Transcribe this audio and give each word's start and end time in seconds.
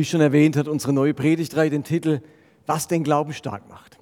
Wie 0.00 0.04
schon 0.06 0.22
erwähnt, 0.22 0.56
hat 0.56 0.66
unsere 0.66 0.94
neue 0.94 1.12
Predigtreihe 1.12 1.68
den 1.68 1.84
Titel 1.84 2.22
Was 2.64 2.88
den 2.88 3.04
Glauben 3.04 3.34
stark 3.34 3.68
macht. 3.68 3.98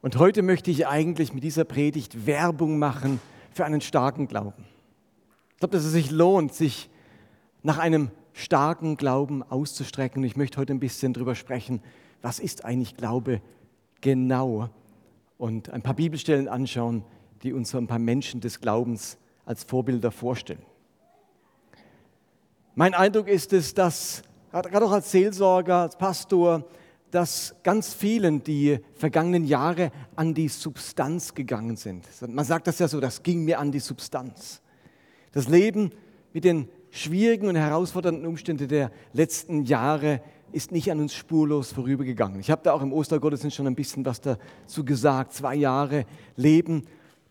Und 0.00 0.18
heute 0.18 0.42
möchte 0.42 0.72
ich 0.72 0.88
eigentlich 0.88 1.32
mit 1.32 1.44
dieser 1.44 1.62
Predigt 1.62 2.26
Werbung 2.26 2.80
machen 2.80 3.20
für 3.52 3.64
einen 3.64 3.80
starken 3.80 4.26
Glauben. 4.26 4.64
Ich 5.52 5.58
glaube, 5.58 5.76
dass 5.76 5.84
es 5.84 5.92
sich 5.92 6.10
lohnt, 6.10 6.52
sich 6.52 6.90
nach 7.62 7.78
einem 7.78 8.10
starken 8.32 8.96
Glauben 8.96 9.44
auszustrecken. 9.44 10.22
Und 10.22 10.26
ich 10.26 10.36
möchte 10.36 10.58
heute 10.58 10.74
ein 10.74 10.80
bisschen 10.80 11.12
darüber 11.12 11.36
sprechen, 11.36 11.80
was 12.20 12.40
ist 12.40 12.64
eigentlich 12.64 12.96
Glaube 12.96 13.40
genau 14.00 14.68
und 15.38 15.70
ein 15.70 15.82
paar 15.82 15.94
Bibelstellen 15.94 16.48
anschauen, 16.48 17.04
die 17.44 17.52
uns 17.52 17.70
so 17.70 17.78
ein 17.78 17.86
paar 17.86 18.00
Menschen 18.00 18.40
des 18.40 18.60
Glaubens 18.60 19.16
als 19.46 19.62
Vorbilder 19.62 20.10
vorstellen. 20.10 20.66
Mein 22.74 22.94
Eindruck 22.94 23.28
ist 23.28 23.52
es, 23.52 23.74
dass 23.74 24.24
gerade 24.52 24.84
auch 24.84 24.92
als 24.92 25.10
Seelsorger, 25.10 25.76
als 25.76 25.96
Pastor, 25.96 26.64
dass 27.10 27.54
ganz 27.62 27.92
vielen 27.92 28.42
die 28.42 28.78
vergangenen 28.94 29.44
Jahre 29.44 29.92
an 30.16 30.34
die 30.34 30.48
Substanz 30.48 31.34
gegangen 31.34 31.76
sind. 31.76 32.06
Man 32.26 32.44
sagt 32.44 32.66
das 32.66 32.78
ja 32.78 32.88
so, 32.88 33.00
das 33.00 33.22
ging 33.22 33.44
mir 33.44 33.58
an 33.58 33.70
die 33.70 33.80
Substanz. 33.80 34.62
Das 35.32 35.48
Leben 35.48 35.90
mit 36.32 36.44
den 36.44 36.68
schwierigen 36.90 37.48
und 37.48 37.56
herausfordernden 37.56 38.26
Umständen 38.26 38.68
der 38.68 38.90
letzten 39.12 39.64
Jahre 39.64 40.22
ist 40.52 40.72
nicht 40.72 40.90
an 40.90 41.00
uns 41.00 41.14
spurlos 41.14 41.72
vorübergegangen. 41.72 42.40
Ich 42.40 42.50
habe 42.50 42.62
da 42.62 42.72
auch 42.72 42.82
im 42.82 42.92
Ostergottesdienst 42.92 43.56
schon 43.56 43.66
ein 43.66 43.74
bisschen 43.74 44.04
was 44.04 44.20
dazu 44.20 44.84
gesagt. 44.84 45.32
Zwei 45.32 45.54
Jahre 45.54 46.04
Leben 46.36 46.84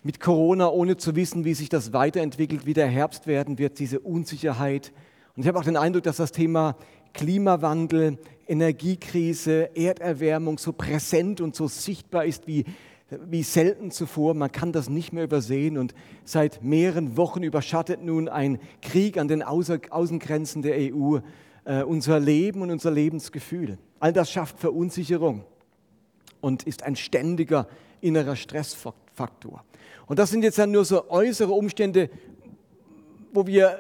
mit 0.03 0.19
Corona, 0.19 0.69
ohne 0.69 0.97
zu 0.97 1.15
wissen, 1.15 1.45
wie 1.45 1.53
sich 1.53 1.69
das 1.69 1.93
weiterentwickelt, 1.93 2.65
wie 2.65 2.73
der 2.73 2.87
Herbst 2.87 3.27
werden 3.27 3.59
wird, 3.59 3.77
diese 3.77 3.99
Unsicherheit. 3.99 4.91
Und 5.35 5.43
ich 5.43 5.47
habe 5.47 5.59
auch 5.59 5.63
den 5.63 5.77
Eindruck, 5.77 6.03
dass 6.03 6.17
das 6.17 6.31
Thema 6.31 6.75
Klimawandel, 7.13 8.17
Energiekrise, 8.47 9.75
Erderwärmung 9.75 10.57
so 10.57 10.73
präsent 10.73 11.41
und 11.41 11.55
so 11.55 11.67
sichtbar 11.67 12.25
ist 12.25 12.47
wie, 12.47 12.65
wie 13.25 13.43
selten 13.43 13.91
zuvor. 13.91 14.33
Man 14.33 14.51
kann 14.51 14.71
das 14.71 14.89
nicht 14.89 15.13
mehr 15.13 15.23
übersehen 15.23 15.77
und 15.77 15.93
seit 16.23 16.63
mehreren 16.63 17.17
Wochen 17.17 17.43
überschattet 17.43 18.03
nun 18.03 18.27
ein 18.27 18.59
Krieg 18.81 19.17
an 19.17 19.27
den 19.27 19.43
Außengrenzen 19.43 20.61
der 20.61 20.93
EU 20.93 21.19
äh, 21.65 21.83
unser 21.83 22.19
Leben 22.19 22.61
und 22.61 22.71
unser 22.71 22.91
Lebensgefühl. 22.91 23.77
All 23.99 24.13
das 24.13 24.31
schafft 24.31 24.59
Verunsicherung 24.59 25.45
und 26.41 26.63
ist 26.63 26.83
ein 26.83 26.95
ständiger 26.95 27.67
innerer 28.01 28.35
Stressfaktor. 28.35 29.63
Und 30.07 30.19
das 30.19 30.31
sind 30.31 30.43
jetzt 30.43 30.57
dann 30.57 30.71
nur 30.71 30.85
so 30.85 31.09
äußere 31.09 31.51
Umstände, 31.53 32.09
wo 33.31 33.47
wir 33.47 33.79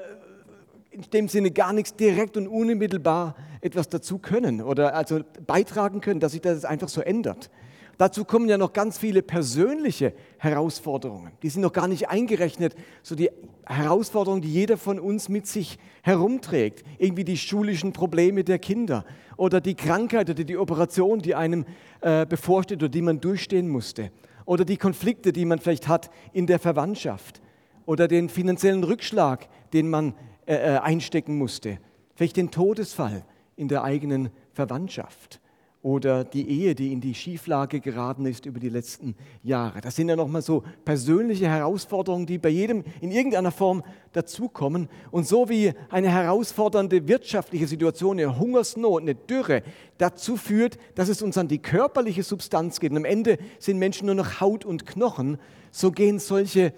in 0.91 1.01
dem 1.13 1.27
Sinne 1.29 1.51
gar 1.51 1.73
nichts 1.73 1.95
direkt 1.95 2.35
und 2.37 2.47
unmittelbar 2.47 3.35
etwas 3.61 3.87
dazu 3.87 4.19
können 4.19 4.61
oder 4.61 4.93
also 4.93 5.21
beitragen 5.47 6.01
können, 6.01 6.19
dass 6.19 6.33
sich 6.33 6.41
das 6.41 6.65
einfach 6.65 6.89
so 6.89 7.01
ändert. 7.01 7.49
Dazu 7.97 8.25
kommen 8.25 8.49
ja 8.49 8.57
noch 8.57 8.73
ganz 8.73 8.97
viele 8.97 9.21
persönliche 9.21 10.13
Herausforderungen. 10.37 11.33
Die 11.43 11.49
sind 11.49 11.61
noch 11.61 11.71
gar 11.71 11.87
nicht 11.87 12.09
eingerechnet. 12.09 12.73
So 13.03 13.15
die 13.15 13.29
Herausforderungen, 13.65 14.41
die 14.41 14.51
jeder 14.51 14.77
von 14.77 14.99
uns 14.99 15.29
mit 15.29 15.45
sich 15.45 15.77
herumträgt. 16.01 16.83
Irgendwie 16.97 17.23
die 17.23 17.37
schulischen 17.37 17.93
Probleme 17.93 18.43
der 18.43 18.57
Kinder 18.57 19.05
oder 19.37 19.61
die 19.61 19.75
Krankheit 19.75 20.29
oder 20.31 20.43
die 20.43 20.57
Operation, 20.57 21.19
die 21.19 21.35
einem 21.35 21.65
äh, 22.01 22.25
bevorsteht 22.25 22.79
oder 22.79 22.89
die 22.89 23.03
man 23.03 23.21
durchstehen 23.21 23.69
musste. 23.69 24.11
Oder 24.45 24.65
die 24.65 24.77
Konflikte, 24.77 25.31
die 25.31 25.45
man 25.45 25.59
vielleicht 25.59 25.87
hat 25.87 26.09
in 26.33 26.47
der 26.47 26.57
Verwandtschaft. 26.57 27.39
Oder 27.85 28.07
den 28.07 28.29
finanziellen 28.29 28.83
Rückschlag, 28.83 29.47
den 29.73 29.91
man 29.91 30.15
äh, 30.51 30.75
äh, 30.75 30.77
einstecken 30.79 31.37
musste. 31.37 31.77
Vielleicht 32.13 32.35
den 32.35 32.51
Todesfall 32.51 33.23
in 33.55 33.69
der 33.69 33.85
eigenen 33.85 34.31
Verwandtschaft 34.51 35.39
oder 35.81 36.25
die 36.25 36.45
Ehe, 36.49 36.75
die 36.75 36.91
in 36.91 36.99
die 36.99 37.15
Schieflage 37.15 37.79
geraten 37.79 38.25
ist 38.25 38.45
über 38.45 38.59
die 38.59 38.67
letzten 38.67 39.15
Jahre. 39.43 39.79
Das 39.79 39.95
sind 39.95 40.09
ja 40.09 40.17
nochmal 40.17 40.41
so 40.41 40.65
persönliche 40.83 41.47
Herausforderungen, 41.47 42.25
die 42.25 42.37
bei 42.37 42.49
jedem 42.49 42.83
in 42.99 43.11
irgendeiner 43.11 43.53
Form 43.53 43.81
dazukommen. 44.11 44.89
Und 45.09 45.25
so 45.25 45.47
wie 45.47 45.71
eine 45.89 46.09
herausfordernde 46.09 47.07
wirtschaftliche 47.07 47.67
Situation, 47.67 48.19
eine 48.19 48.37
Hungersnot, 48.37 49.03
eine 49.03 49.15
Dürre 49.15 49.63
dazu 49.99 50.35
führt, 50.35 50.77
dass 50.95 51.07
es 51.07 51.21
uns 51.21 51.37
an 51.37 51.47
die 51.47 51.59
körperliche 51.59 52.23
Substanz 52.23 52.81
geht 52.81 52.91
und 52.91 52.97
am 52.97 53.05
Ende 53.05 53.37
sind 53.57 53.79
Menschen 53.79 54.07
nur 54.07 54.15
noch 54.15 54.41
Haut 54.41 54.65
und 54.65 54.85
Knochen, 54.85 55.37
so 55.71 55.91
gehen 55.91 56.19
solche 56.19 56.73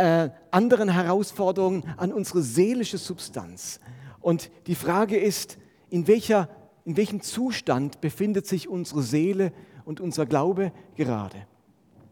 äh, 0.00 0.30
anderen 0.50 0.88
Herausforderungen 0.88 1.84
an 1.96 2.12
unsere 2.12 2.42
seelische 2.42 2.98
Substanz. 2.98 3.80
Und 4.20 4.50
die 4.66 4.74
Frage 4.74 5.18
ist, 5.18 5.58
in 5.88 6.06
welcher 6.06 6.48
in 6.84 6.96
welchem 6.96 7.20
Zustand 7.20 8.00
befindet 8.00 8.46
sich 8.46 8.68
unsere 8.68 9.02
Seele 9.02 9.52
und 9.84 10.00
unser 10.00 10.26
Glaube 10.26 10.72
gerade? 10.96 11.46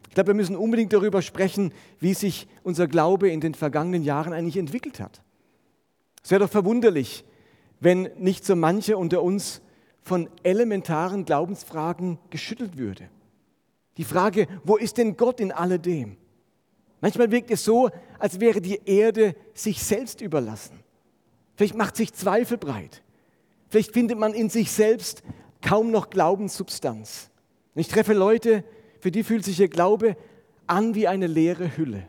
Ich 0.09 0.15
glaube, 0.15 0.28
wir 0.28 0.34
müssen 0.34 0.56
unbedingt 0.56 0.93
darüber 0.93 1.22
sprechen, 1.22 1.72
wie 2.00 2.15
sich 2.15 2.48
unser 2.62 2.87
Glaube 2.87 3.31
in 3.31 3.41
den 3.41 3.54
vergangenen 3.54 4.03
Jahren 4.03 4.32
eigentlich 4.32 4.56
entwickelt 4.56 5.00
hat. 5.00 5.22
Es 6.22 6.31
wäre 6.31 6.41
doch 6.41 6.50
verwunderlich, 6.50 7.25
wenn 7.81 8.10
nicht 8.19 8.44
so 8.44 8.56
manche 8.56 8.97
unter 8.97 9.22
uns 9.22 9.62
von 10.03 10.28
elementaren 10.43 11.25
Glaubensfragen 11.25 12.19
geschüttelt 12.31 12.78
würde. 12.78 13.09
Die 13.97 14.04
Frage, 14.04 14.47
wo 14.65 14.77
ist 14.77 14.98
denn 14.98 15.16
Gott 15.16 15.41
in 15.41 15.53
alledem? 15.53 16.16
Manchmal 17.00 17.31
wirkt 17.31 17.50
es 17.50 17.64
so, 17.64 17.91
als 18.19 18.41
wäre 18.41 18.60
die 18.60 18.81
Erde 18.84 19.34
sich 19.54 19.82
selbst 19.82 20.20
überlassen. 20.20 20.81
Vielleicht 21.54 21.75
macht 21.75 21.97
sich 21.97 22.12
Zweifel 22.12 22.59
breit. 22.59 23.03
Vielleicht 23.69 23.92
findet 23.92 24.19
man 24.19 24.34
in 24.34 24.48
sich 24.48 24.70
selbst 24.72 25.22
kaum 25.60 25.91
noch 25.91 26.10
Glaubenssubstanz. 26.10 27.31
Ich 27.75 27.88
treffe 27.88 28.14
Leute, 28.14 28.64
für 29.00 29.10
die 29.10 29.22
fühlt 29.22 29.44
sich 29.44 29.60
ihr 29.60 29.69
Glaube 29.69 30.16
an 30.66 30.94
wie 30.94 31.06
eine 31.06 31.26
leere 31.26 31.76
Hülle. 31.76 32.06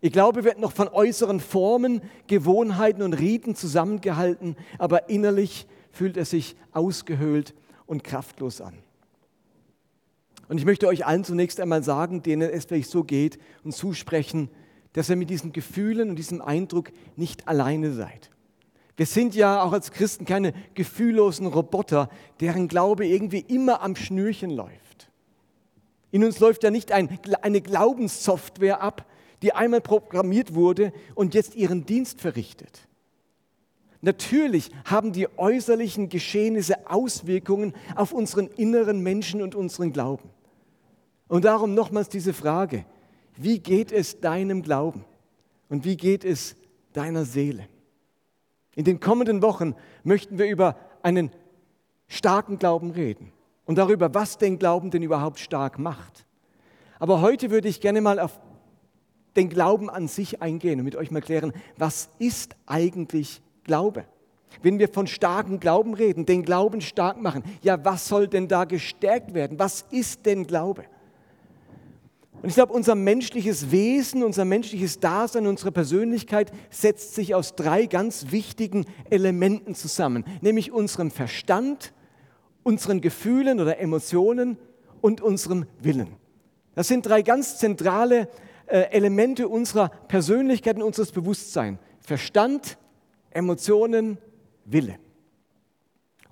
Ihr 0.00 0.10
Glaube 0.10 0.44
wird 0.44 0.58
noch 0.58 0.72
von 0.72 0.88
äußeren 0.88 1.40
Formen, 1.40 2.02
Gewohnheiten 2.26 3.02
und 3.02 3.14
Riten 3.14 3.54
zusammengehalten, 3.54 4.56
aber 4.78 5.08
innerlich 5.08 5.66
fühlt 5.92 6.16
er 6.16 6.24
sich 6.24 6.56
ausgehöhlt 6.72 7.54
und 7.86 8.02
kraftlos 8.02 8.60
an. 8.60 8.78
Und 10.52 10.58
ich 10.58 10.66
möchte 10.66 10.86
euch 10.86 11.06
allen 11.06 11.24
zunächst 11.24 11.60
einmal 11.60 11.82
sagen, 11.82 12.22
denen 12.22 12.50
es 12.50 12.66
vielleicht 12.66 12.90
so 12.90 13.04
geht 13.04 13.38
und 13.64 13.72
zusprechen, 13.72 14.50
dass 14.92 15.08
ihr 15.08 15.16
mit 15.16 15.30
diesen 15.30 15.54
Gefühlen 15.54 16.10
und 16.10 16.16
diesem 16.16 16.42
Eindruck 16.42 16.92
nicht 17.16 17.48
alleine 17.48 17.94
seid. 17.94 18.30
Wir 18.98 19.06
sind 19.06 19.34
ja 19.34 19.62
auch 19.62 19.72
als 19.72 19.92
Christen 19.92 20.26
keine 20.26 20.52
gefühllosen 20.74 21.46
Roboter, 21.46 22.10
deren 22.40 22.68
Glaube 22.68 23.06
irgendwie 23.06 23.40
immer 23.48 23.80
am 23.80 23.96
Schnürchen 23.96 24.50
läuft. 24.50 25.10
In 26.10 26.22
uns 26.22 26.38
läuft 26.38 26.64
ja 26.64 26.70
nicht 26.70 26.92
ein, 26.92 27.18
eine 27.40 27.62
Glaubenssoftware 27.62 28.82
ab, 28.82 29.06
die 29.40 29.54
einmal 29.54 29.80
programmiert 29.80 30.52
wurde 30.52 30.92
und 31.14 31.32
jetzt 31.32 31.54
ihren 31.54 31.86
Dienst 31.86 32.20
verrichtet. 32.20 32.88
Natürlich 34.02 34.68
haben 34.84 35.14
die 35.14 35.28
äußerlichen 35.38 36.10
Geschehnisse 36.10 36.90
Auswirkungen 36.90 37.72
auf 37.96 38.12
unseren 38.12 38.48
inneren 38.48 39.00
Menschen 39.00 39.40
und 39.40 39.54
unseren 39.54 39.94
Glauben. 39.94 40.28
Und 41.32 41.46
darum 41.46 41.72
nochmals 41.72 42.10
diese 42.10 42.34
Frage, 42.34 42.84
wie 43.38 43.58
geht 43.58 43.90
es 43.90 44.20
deinem 44.20 44.60
Glauben 44.60 45.06
und 45.70 45.86
wie 45.86 45.96
geht 45.96 46.26
es 46.26 46.56
deiner 46.92 47.24
Seele? 47.24 47.68
In 48.74 48.84
den 48.84 49.00
kommenden 49.00 49.40
Wochen 49.40 49.74
möchten 50.04 50.36
wir 50.36 50.44
über 50.44 50.76
einen 51.02 51.30
starken 52.06 52.58
Glauben 52.58 52.90
reden 52.90 53.32
und 53.64 53.78
darüber, 53.78 54.12
was 54.12 54.36
den 54.36 54.58
Glauben 54.58 54.90
denn 54.90 55.02
überhaupt 55.02 55.38
stark 55.38 55.78
macht. 55.78 56.26
Aber 56.98 57.22
heute 57.22 57.50
würde 57.50 57.68
ich 57.68 57.80
gerne 57.80 58.02
mal 58.02 58.20
auf 58.20 58.38
den 59.34 59.48
Glauben 59.48 59.88
an 59.88 60.08
sich 60.08 60.42
eingehen 60.42 60.80
und 60.80 60.84
mit 60.84 60.96
euch 60.96 61.10
mal 61.10 61.22
klären, 61.22 61.54
was 61.78 62.10
ist 62.18 62.56
eigentlich 62.66 63.40
Glaube? 63.64 64.04
Wenn 64.60 64.78
wir 64.78 64.90
von 64.90 65.06
starkem 65.06 65.60
Glauben 65.60 65.94
reden, 65.94 66.26
den 66.26 66.42
Glauben 66.42 66.82
stark 66.82 67.18
machen, 67.22 67.42
ja, 67.62 67.82
was 67.86 68.06
soll 68.06 68.28
denn 68.28 68.48
da 68.48 68.66
gestärkt 68.66 69.32
werden? 69.32 69.58
Was 69.58 69.86
ist 69.90 70.26
denn 70.26 70.46
Glaube? 70.46 70.84
Und 72.42 72.48
ich 72.48 72.56
glaube, 72.56 72.72
unser 72.72 72.96
menschliches 72.96 73.70
Wesen, 73.70 74.24
unser 74.24 74.44
menschliches 74.44 74.98
Dasein, 74.98 75.46
unsere 75.46 75.70
Persönlichkeit 75.70 76.50
setzt 76.70 77.14
sich 77.14 77.36
aus 77.36 77.54
drei 77.54 77.86
ganz 77.86 78.32
wichtigen 78.32 78.84
Elementen 79.10 79.76
zusammen, 79.76 80.24
nämlich 80.40 80.72
unserem 80.72 81.12
Verstand, 81.12 81.92
unseren 82.64 83.00
Gefühlen 83.00 83.60
oder 83.60 83.78
Emotionen 83.78 84.58
und 85.00 85.20
unserem 85.20 85.66
Willen. 85.80 86.16
Das 86.74 86.88
sind 86.88 87.06
drei 87.06 87.22
ganz 87.22 87.58
zentrale 87.58 88.28
äh, 88.66 88.90
Elemente 88.90 89.46
unserer 89.46 89.90
Persönlichkeit 90.08 90.76
und 90.76 90.82
unseres 90.82 91.12
Bewusstseins. 91.12 91.78
Verstand, 92.00 92.76
Emotionen, 93.30 94.18
Wille. 94.64 94.98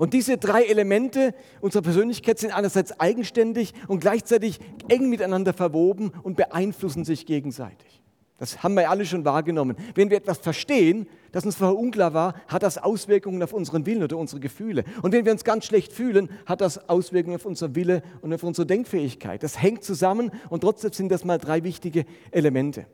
Und 0.01 0.15
diese 0.15 0.39
drei 0.39 0.65
Elemente 0.65 1.35
unserer 1.61 1.83
Persönlichkeit 1.83 2.39
sind 2.39 2.57
einerseits 2.57 2.99
eigenständig 2.99 3.75
und 3.87 4.01
gleichzeitig 4.01 4.59
eng 4.89 5.11
miteinander 5.11 5.53
verwoben 5.53 6.11
und 6.23 6.39
beeinflussen 6.39 7.05
sich 7.05 7.27
gegenseitig. 7.27 8.01
Das 8.39 8.63
haben 8.63 8.77
wir 8.77 8.89
alle 8.89 9.05
schon 9.05 9.27
wahrgenommen. 9.27 9.77
Wenn 9.95 10.09
wir 10.09 10.17
etwas 10.17 10.39
verstehen, 10.39 11.07
das 11.33 11.45
uns 11.45 11.57
vorher 11.57 11.79
unklar 11.79 12.15
war, 12.15 12.33
hat 12.49 12.63
das 12.63 12.79
Auswirkungen 12.79 13.43
auf 13.43 13.53
unseren 13.53 13.85
Willen 13.85 14.03
oder 14.03 14.17
unsere 14.17 14.41
Gefühle. 14.41 14.85
Und 15.03 15.13
wenn 15.13 15.27
wir 15.27 15.33
uns 15.33 15.45
ganz 15.45 15.67
schlecht 15.67 15.93
fühlen, 15.93 16.31
hat 16.47 16.63
das 16.63 16.89
Auswirkungen 16.89 17.37
auf 17.37 17.45
unser 17.45 17.75
Wille 17.75 18.03
und 18.23 18.33
auf 18.33 18.43
unsere 18.43 18.65
Denkfähigkeit. 18.65 19.43
Das 19.43 19.61
hängt 19.61 19.85
zusammen 19.85 20.31
und 20.49 20.63
trotzdem 20.63 20.95
sind 20.95 21.13
das 21.13 21.27
mal 21.27 21.37
drei 21.37 21.63
wichtige 21.63 22.07
Elemente. 22.31 22.87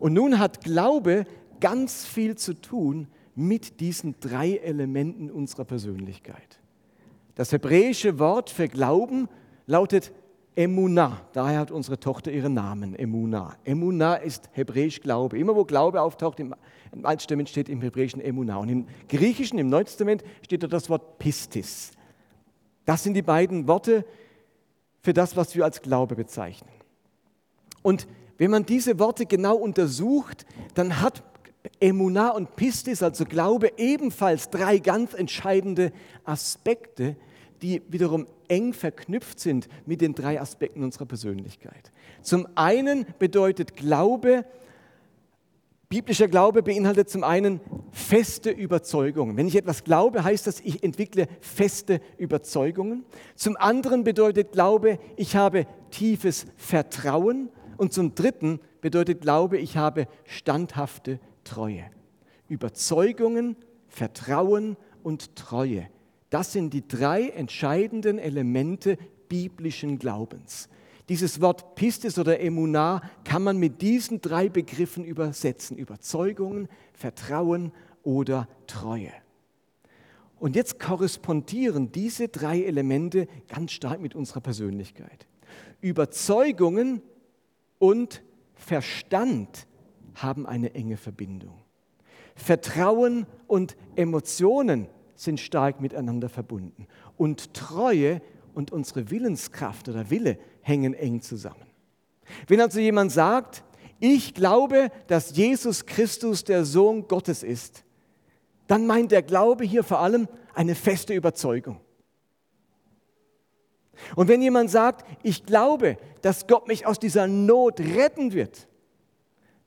Und 0.00 0.12
nun 0.14 0.40
hat 0.40 0.64
Glaube 0.64 1.24
ganz 1.60 2.04
viel 2.04 2.34
zu 2.34 2.54
tun 2.54 3.06
mit 3.34 3.80
diesen 3.80 4.16
drei 4.20 4.56
Elementen 4.56 5.30
unserer 5.30 5.64
Persönlichkeit. 5.64 6.60
Das 7.34 7.52
hebräische 7.52 8.18
Wort 8.18 8.50
für 8.50 8.68
Glauben 8.68 9.28
lautet 9.66 10.12
Emunah. 10.54 11.22
Daher 11.32 11.60
hat 11.60 11.70
unsere 11.70 11.98
Tochter 11.98 12.30
ihren 12.30 12.52
Namen, 12.52 12.94
Emunah. 12.94 13.56
Emunah 13.64 14.16
ist 14.16 14.50
hebräisch 14.52 15.00
Glaube. 15.00 15.38
Immer 15.38 15.56
wo 15.56 15.64
Glaube 15.64 16.02
auftaucht, 16.02 16.40
im, 16.40 16.54
Alten 17.02 17.18
Testament 17.18 17.48
steht 17.48 17.70
im 17.70 17.80
Hebräischen 17.80 18.20
Emunah. 18.20 18.56
Und 18.56 18.68
im 18.68 18.86
Griechischen, 19.08 19.58
im 19.58 19.70
Neuen 19.70 19.86
Testament, 19.86 20.22
steht 20.42 20.62
da 20.62 20.66
das 20.66 20.90
Wort 20.90 21.18
Pistis. 21.18 21.92
Das 22.84 23.02
sind 23.02 23.14
die 23.14 23.22
beiden 23.22 23.66
Worte 23.66 24.04
für 25.00 25.14
das, 25.14 25.36
was 25.36 25.54
wir 25.54 25.64
als 25.64 25.80
Glaube 25.80 26.16
bezeichnen. 26.16 26.70
Und 27.80 28.06
wenn 28.36 28.50
man 28.50 28.66
diese 28.66 28.98
Worte 28.98 29.24
genau 29.24 29.56
untersucht, 29.56 30.44
dann 30.74 31.00
hat 31.00 31.22
Emunah 31.80 32.30
und 32.30 32.56
Pistis, 32.56 33.02
also 33.02 33.24
Glaube, 33.24 33.72
ebenfalls 33.76 34.50
drei 34.50 34.78
ganz 34.78 35.14
entscheidende 35.14 35.92
Aspekte, 36.24 37.16
die 37.62 37.82
wiederum 37.88 38.26
eng 38.48 38.72
verknüpft 38.72 39.38
sind 39.38 39.68
mit 39.86 40.00
den 40.00 40.14
drei 40.14 40.40
Aspekten 40.40 40.82
unserer 40.82 41.06
Persönlichkeit. 41.06 41.92
Zum 42.22 42.48
einen 42.56 43.06
bedeutet 43.18 43.76
Glaube, 43.76 44.44
biblischer 45.88 46.26
Glaube 46.26 46.62
beinhaltet 46.62 47.10
zum 47.10 47.22
einen 47.22 47.60
feste 47.90 48.50
Überzeugungen. 48.50 49.36
Wenn 49.36 49.46
ich 49.46 49.56
etwas 49.56 49.84
glaube, 49.84 50.24
heißt 50.24 50.46
das, 50.46 50.60
ich 50.60 50.82
entwickle 50.82 51.28
feste 51.40 52.00
Überzeugungen. 52.16 53.04
Zum 53.36 53.56
anderen 53.56 54.02
bedeutet 54.02 54.52
Glaube, 54.52 54.98
ich 55.16 55.36
habe 55.36 55.66
tiefes 55.90 56.46
Vertrauen. 56.56 57.50
Und 57.76 57.92
zum 57.92 58.14
dritten 58.14 58.60
bedeutet 58.80 59.20
Glaube, 59.20 59.58
ich 59.58 59.76
habe 59.76 60.06
standhafte 60.24 61.20
Treue. 61.44 61.84
Überzeugungen, 62.48 63.56
Vertrauen 63.88 64.76
und 65.02 65.36
Treue. 65.36 65.88
Das 66.30 66.52
sind 66.52 66.72
die 66.72 66.86
drei 66.86 67.28
entscheidenden 67.28 68.18
Elemente 68.18 68.98
biblischen 69.28 69.98
Glaubens. 69.98 70.68
Dieses 71.08 71.40
Wort 71.40 71.74
Pistis 71.74 72.18
oder 72.18 72.40
Emunah 72.40 73.02
kann 73.24 73.42
man 73.42 73.58
mit 73.58 73.82
diesen 73.82 74.20
drei 74.20 74.48
Begriffen 74.48 75.04
übersetzen. 75.04 75.76
Überzeugungen, 75.76 76.68
Vertrauen 76.92 77.72
oder 78.02 78.48
Treue. 78.66 79.12
Und 80.38 80.56
jetzt 80.56 80.80
korrespondieren 80.80 81.92
diese 81.92 82.28
drei 82.28 82.62
Elemente 82.62 83.28
ganz 83.48 83.72
stark 83.72 84.00
mit 84.00 84.14
unserer 84.14 84.40
Persönlichkeit. 84.40 85.26
Überzeugungen 85.80 87.02
und 87.78 88.22
Verstand 88.54 89.66
haben 90.14 90.46
eine 90.46 90.74
enge 90.74 90.96
Verbindung. 90.96 91.62
Vertrauen 92.34 93.26
und 93.46 93.76
Emotionen 93.96 94.88
sind 95.14 95.40
stark 95.40 95.80
miteinander 95.80 96.28
verbunden. 96.28 96.86
Und 97.16 97.54
Treue 97.54 98.20
und 98.54 98.72
unsere 98.72 99.10
Willenskraft 99.10 99.88
oder 99.88 100.10
Wille 100.10 100.38
hängen 100.62 100.94
eng 100.94 101.20
zusammen. 101.20 101.66
Wenn 102.46 102.60
also 102.60 102.80
jemand 102.80 103.12
sagt, 103.12 103.64
ich 104.00 104.34
glaube, 104.34 104.90
dass 105.06 105.36
Jesus 105.36 105.86
Christus 105.86 106.44
der 106.44 106.64
Sohn 106.64 107.06
Gottes 107.06 107.42
ist, 107.42 107.84
dann 108.66 108.86
meint 108.86 109.12
der 109.12 109.22
Glaube 109.22 109.64
hier 109.64 109.84
vor 109.84 110.00
allem 110.00 110.28
eine 110.54 110.74
feste 110.74 111.14
Überzeugung. 111.14 111.80
Und 114.16 114.28
wenn 114.28 114.42
jemand 114.42 114.70
sagt, 114.70 115.06
ich 115.22 115.46
glaube, 115.46 115.98
dass 116.22 116.46
Gott 116.46 116.66
mich 116.66 116.86
aus 116.86 116.98
dieser 116.98 117.26
Not 117.26 117.80
retten 117.80 118.32
wird, 118.32 118.68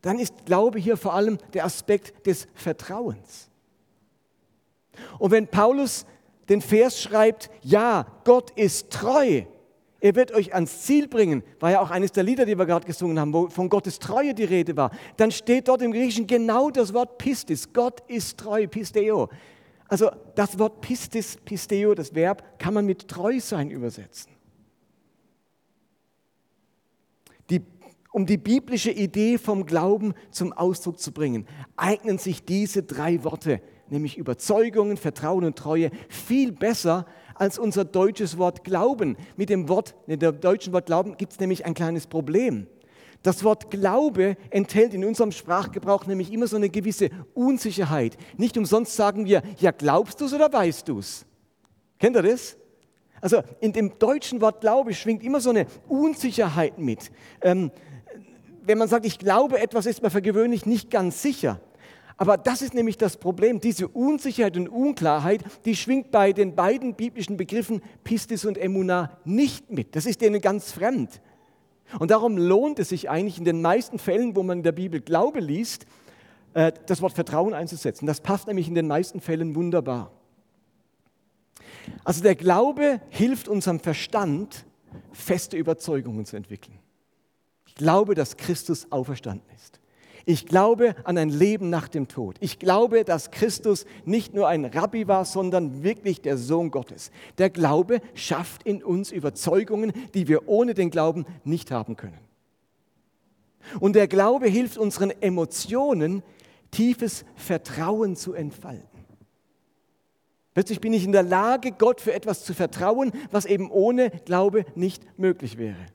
dann 0.05 0.19
ist 0.19 0.45
Glaube 0.45 0.77
hier 0.77 0.97
vor 0.97 1.15
allem 1.15 1.39
der 1.55 1.65
Aspekt 1.65 2.27
des 2.27 2.47
Vertrauens. 2.53 3.49
Und 5.17 5.31
wenn 5.31 5.47
Paulus 5.47 6.05
den 6.47 6.61
Vers 6.61 7.01
schreibt, 7.01 7.49
ja, 7.63 8.05
Gott 8.23 8.51
ist 8.51 8.91
treu, 8.91 9.45
er 9.99 10.15
wird 10.15 10.31
euch 10.31 10.53
ans 10.53 10.83
Ziel 10.83 11.07
bringen, 11.07 11.41
war 11.59 11.71
ja 11.71 11.81
auch 11.81 11.89
eines 11.89 12.11
der 12.11 12.21
Lieder, 12.23 12.45
die 12.45 12.55
wir 12.55 12.67
gerade 12.67 12.85
gesungen 12.85 13.19
haben, 13.19 13.33
wo 13.33 13.49
von 13.49 13.67
Gottes 13.67 13.97
Treue 13.97 14.35
die 14.35 14.43
Rede 14.43 14.77
war, 14.77 14.91
dann 15.17 15.31
steht 15.31 15.67
dort 15.67 15.81
im 15.81 15.91
Griechischen 15.91 16.27
genau 16.27 16.69
das 16.69 16.93
Wort 16.93 17.17
Pistis. 17.17 17.73
Gott 17.73 18.03
ist 18.07 18.37
treu, 18.37 18.67
Pisteo. 18.67 19.29
Also 19.87 20.11
das 20.35 20.59
Wort 20.59 20.81
Pistis, 20.81 21.37
Pisteo, 21.43 21.95
das 21.95 22.13
Verb, 22.13 22.59
kann 22.59 22.75
man 22.75 22.85
mit 22.85 23.07
treu 23.07 23.39
sein 23.39 23.71
übersetzen. 23.71 24.31
Die, 27.49 27.63
um 28.15 28.25
die 28.25 28.37
biblische 28.37 28.91
Idee 28.91 29.37
vom 29.37 29.65
Glauben 29.65 30.13
zum 30.31 30.53
Ausdruck 30.53 30.99
zu 30.99 31.11
bringen, 31.11 31.45
eignen 31.75 32.17
sich 32.17 32.45
diese 32.45 32.81
drei 32.81 33.25
Worte 33.25 33.59
nämlich 33.89 34.17
Überzeugungen, 34.17 34.95
Vertrauen 34.95 35.43
und 35.43 35.57
Treue, 35.57 35.91
viel 36.07 36.53
besser 36.53 37.05
als 37.33 37.59
unser 37.59 37.83
deutsches 37.83 38.37
Wort 38.37 38.63
Glauben. 38.63 39.17
Mit 39.35 39.49
dem 39.49 39.67
Wort, 39.67 39.95
mit 40.07 40.21
dem 40.21 40.39
deutschen 40.39 40.71
Wort 40.71 40.85
Glauben 40.85 41.17
gibt 41.17 41.33
es 41.33 41.41
nämlich 41.41 41.65
ein 41.65 41.73
kleines 41.73 42.07
Problem. 42.07 42.67
Das 43.21 43.43
Wort 43.43 43.69
Glaube 43.69 44.37
enthält 44.49 44.93
in 44.93 45.03
unserem 45.03 45.33
Sprachgebrauch 45.33 46.05
nämlich 46.05 46.31
immer 46.31 46.47
so 46.47 46.55
eine 46.55 46.69
gewisse 46.69 47.09
Unsicherheit. 47.33 48.15
Nicht 48.37 48.57
umsonst 48.57 48.95
sagen 48.95 49.25
wir, 49.25 49.43
ja, 49.59 49.71
glaubst 49.71 50.21
du 50.21 50.25
es 50.25 50.33
oder 50.33 50.53
weißt 50.53 50.87
du 50.87 50.99
es? 50.99 51.25
Kennt 51.99 52.15
ihr 52.15 52.23
das? 52.23 52.55
Also 53.19 53.41
in 53.59 53.73
dem 53.73 53.99
deutschen 53.99 54.39
Wort 54.39 54.61
Glaube 54.61 54.93
schwingt 54.93 55.21
immer 55.21 55.41
so 55.41 55.49
eine 55.49 55.67
Unsicherheit 55.89 56.77
mit. 56.77 57.11
Ähm, 57.41 57.71
wenn 58.65 58.77
man 58.77 58.87
sagt, 58.87 59.05
ich 59.05 59.19
glaube 59.19 59.59
etwas, 59.59 59.85
ist 59.85 60.01
man 60.01 60.11
für 60.11 60.21
gewöhnlich 60.21 60.65
nicht 60.65 60.89
ganz 60.89 61.21
sicher. 61.21 61.59
Aber 62.17 62.37
das 62.37 62.61
ist 62.61 62.73
nämlich 62.73 62.97
das 62.97 63.17
Problem. 63.17 63.59
Diese 63.59 63.87
Unsicherheit 63.87 64.55
und 64.55 64.69
Unklarheit, 64.69 65.43
die 65.65 65.75
schwingt 65.75 66.11
bei 66.11 66.31
den 66.31 66.55
beiden 66.55 66.95
biblischen 66.95 67.35
Begriffen 67.35 67.81
Pistis 68.03 68.45
und 68.45 68.57
Emuna 68.57 69.17
nicht 69.25 69.69
mit. 69.71 69.95
Das 69.95 70.05
ist 70.05 70.21
denen 70.21 70.39
ganz 70.39 70.71
fremd. 70.71 71.21
Und 71.99 72.11
darum 72.11 72.37
lohnt 72.37 72.79
es 72.79 72.89
sich 72.89 73.09
eigentlich 73.09 73.37
in 73.37 73.45
den 73.45 73.61
meisten 73.61 73.99
Fällen, 73.99 74.35
wo 74.35 74.43
man 74.43 74.59
in 74.59 74.63
der 74.63 74.71
Bibel 74.71 75.01
Glaube 75.01 75.39
liest, 75.39 75.85
äh, 76.53 76.71
das 76.87 77.01
Wort 77.01 77.13
Vertrauen 77.13 77.53
einzusetzen. 77.53 78.05
Das 78.05 78.21
passt 78.21 78.47
nämlich 78.47 78.67
in 78.67 78.75
den 78.75 78.87
meisten 78.87 79.19
Fällen 79.19 79.55
wunderbar. 79.55 80.11
Also 82.03 82.23
der 82.23 82.35
Glaube 82.35 83.01
hilft 83.09 83.47
unserem 83.47 83.79
Verstand, 83.79 84.65
feste 85.11 85.57
Überzeugungen 85.57 86.25
zu 86.25 86.37
entwickeln. 86.37 86.79
Ich 87.77 87.83
glaube, 87.83 88.15
dass 88.15 88.37
Christus 88.37 88.89
auferstanden 88.89 89.45
ist. 89.53 89.81
Ich 90.25 90.45
glaube 90.45 90.95
an 91.03 91.17
ein 91.17 91.29
Leben 91.29 91.69
nach 91.69 91.89
dem 91.89 92.07
Tod. 92.07 92.37
Ich 92.39 92.57
glaube, 92.57 93.03
dass 93.03 93.31
Christus 93.31 93.85
nicht 94.05 94.33
nur 94.33 94.47
ein 94.47 94.63
Rabbi 94.63 95.09
war, 95.09 95.25
sondern 95.25 95.83
wirklich 95.83 96.21
der 96.21 96.37
Sohn 96.37 96.71
Gottes. 96.71 97.11
Der 97.37 97.49
Glaube 97.49 97.99
schafft 98.13 98.63
in 98.63 98.81
uns 98.81 99.11
Überzeugungen, 99.11 99.91
die 100.13 100.29
wir 100.29 100.47
ohne 100.47 100.73
den 100.73 100.89
Glauben 100.89 101.25
nicht 101.43 101.69
haben 101.69 101.97
können. 101.97 102.17
Und 103.81 103.93
der 103.97 104.07
Glaube 104.07 104.47
hilft 104.47 104.77
unseren 104.77 105.11
Emotionen, 105.11 106.23
tiefes 106.71 107.25
Vertrauen 107.35 108.15
zu 108.15 108.33
entfalten. 108.33 108.87
Plötzlich 110.53 110.79
bin 110.79 110.93
ich 110.93 111.03
in 111.03 111.11
der 111.11 111.23
Lage, 111.23 111.73
Gott 111.73 111.99
für 111.99 112.13
etwas 112.13 112.45
zu 112.45 112.53
vertrauen, 112.53 113.11
was 113.31 113.45
eben 113.45 113.69
ohne 113.69 114.09
Glaube 114.09 114.63
nicht 114.75 115.03
möglich 115.19 115.57
wäre. 115.57 115.85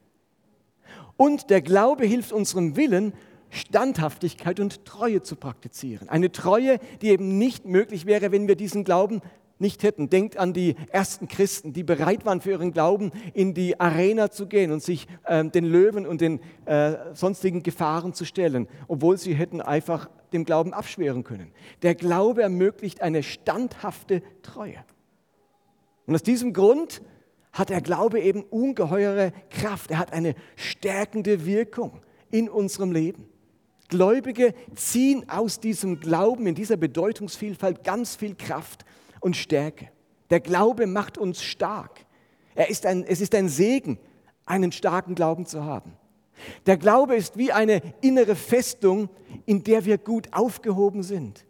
Und 1.21 1.51
der 1.51 1.61
Glaube 1.61 2.07
hilft 2.07 2.33
unserem 2.33 2.77
Willen, 2.77 3.13
Standhaftigkeit 3.51 4.59
und 4.59 4.87
Treue 4.87 5.23
zu 5.23 5.37
praktizieren. 5.37 6.09
Eine 6.09 6.33
Treue, 6.33 6.79
die 7.03 7.09
eben 7.09 7.37
nicht 7.37 7.67
möglich 7.67 8.07
wäre, 8.07 8.33
wenn 8.33 8.49
wir 8.49 8.57
diesen 8.57 8.85
Glauben 8.85 9.21
nicht 9.59 9.83
hätten. 9.83 10.09
Denkt 10.09 10.39
an 10.39 10.55
die 10.55 10.77
ersten 10.91 11.29
Christen, 11.29 11.75
die 11.75 11.83
bereit 11.83 12.25
waren 12.25 12.41
für 12.41 12.53
ihren 12.53 12.73
Glauben 12.73 13.13
in 13.35 13.53
die 13.53 13.79
Arena 13.79 14.31
zu 14.31 14.47
gehen 14.47 14.73
und 14.73 14.83
sich 14.83 15.09
äh, 15.25 15.45
den 15.45 15.67
Löwen 15.67 16.07
und 16.07 16.23
den 16.23 16.41
äh, 16.65 16.95
sonstigen 17.13 17.63
Gefahren 17.63 18.15
zu 18.15 18.25
stellen, 18.25 18.67
obwohl 18.89 19.19
sie 19.19 19.35
hätten 19.35 19.61
einfach 19.61 20.09
dem 20.33 20.47
Glauben 20.47 20.73
abschweren 20.73 21.23
können. 21.23 21.53
Der 21.83 21.95
Glaube 21.95 22.41
ermöglicht 22.41 23.03
eine 23.03 23.23
standhafte 23.23 24.23
Treue. 24.41 24.83
Und 26.07 26.15
aus 26.15 26.23
diesem 26.23 26.55
Grund 26.55 27.03
hat 27.53 27.71
der 27.71 27.81
Glaube 27.81 28.21
eben 28.21 28.43
ungeheure 28.43 29.33
Kraft. 29.51 29.91
Er 29.91 29.99
hat 29.99 30.13
eine 30.13 30.35
stärkende 30.57 31.47
Wirkung 31.47 32.01
in 32.31 32.49
unserem 32.49 32.93
Leben. 32.93 33.29
Gläubige 33.89 34.55
ziehen 34.75 35.29
aus 35.29 35.59
diesem 35.59 35.99
Glauben, 36.01 36.47
in 36.47 36.55
dieser 36.55 36.77
Bedeutungsvielfalt 36.77 37.83
ganz 37.83 38.15
viel 38.15 38.37
Kraft 38.37 38.85
und 39.21 39.37
Stärke. 39.37 39.89
Der 40.31 40.41
Glaube 40.41 40.87
macht 40.87 41.19
uns 41.19 41.43
stark. 41.43 42.07
Er 42.55 42.71
ist 42.71 42.87
ein, 42.87 43.05
es 43.05 43.21
ist 43.21 43.35
ein 43.35 43.49
Segen, 43.49 43.99
einen 44.47 44.71
starken 44.71 45.17
Glauben 45.17 45.45
zu 45.45 45.65
haben. 45.65 45.97
Der 46.67 46.77
Glaube 46.77 47.17
ist 47.17 47.37
wie 47.37 47.53
eine 47.53 47.83
innere 48.01 48.37
Festung, 48.37 49.11
in 49.45 49.65
der 49.65 49.85
wir 49.85 49.99
gut 49.99 50.29
aufgehoben 50.33 51.03
sind. 51.03 51.45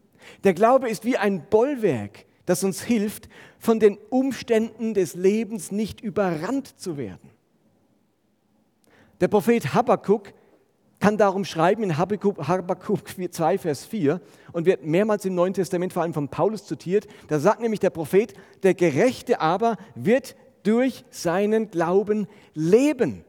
Der 0.45 0.55
Glaube 0.55 0.89
ist 0.89 1.05
wie 1.05 1.17
ein 1.17 1.47
Bollwerk, 1.49 2.27
das 2.51 2.65
uns 2.65 2.83
hilft, 2.83 3.29
von 3.61 3.79
den 3.79 3.97
Umständen 4.11 4.93
des 4.93 5.15
Lebens 5.15 5.71
nicht 5.71 6.01
überrannt 6.01 6.81
zu 6.81 6.97
werden. 6.97 7.31
Der 9.21 9.29
Prophet 9.29 9.73
Habakkuk 9.73 10.33
kann 10.99 11.17
darum 11.17 11.45
schreiben 11.45 11.85
in 11.85 11.97
Habakkuk, 11.97 13.05
2, 13.31 13.59
Vers 13.59 13.87
4 13.87 14.21
und 14.51 14.67
wird 14.67 14.85
mehrmals 14.85 15.25
im 15.25 15.37
Neuen 15.37 15.55
Testament 15.55 15.93
vor 15.93 16.03
allem 16.03 16.13
von 16.13 16.29
Paulus 16.29 16.67
zitiert. 16.67 17.07
Da 17.29 17.39
sagt 17.39 17.61
nämlich 17.61 17.79
der 17.79 17.91
Prophet, 17.91 18.35
der 18.65 18.75
Gerechte 18.75 19.41
aber 19.41 19.77
wird 19.95 20.35
durch 20.65 21.05
seinen 21.11 21.71
Glauben 21.71 22.27
leben. 22.55 23.25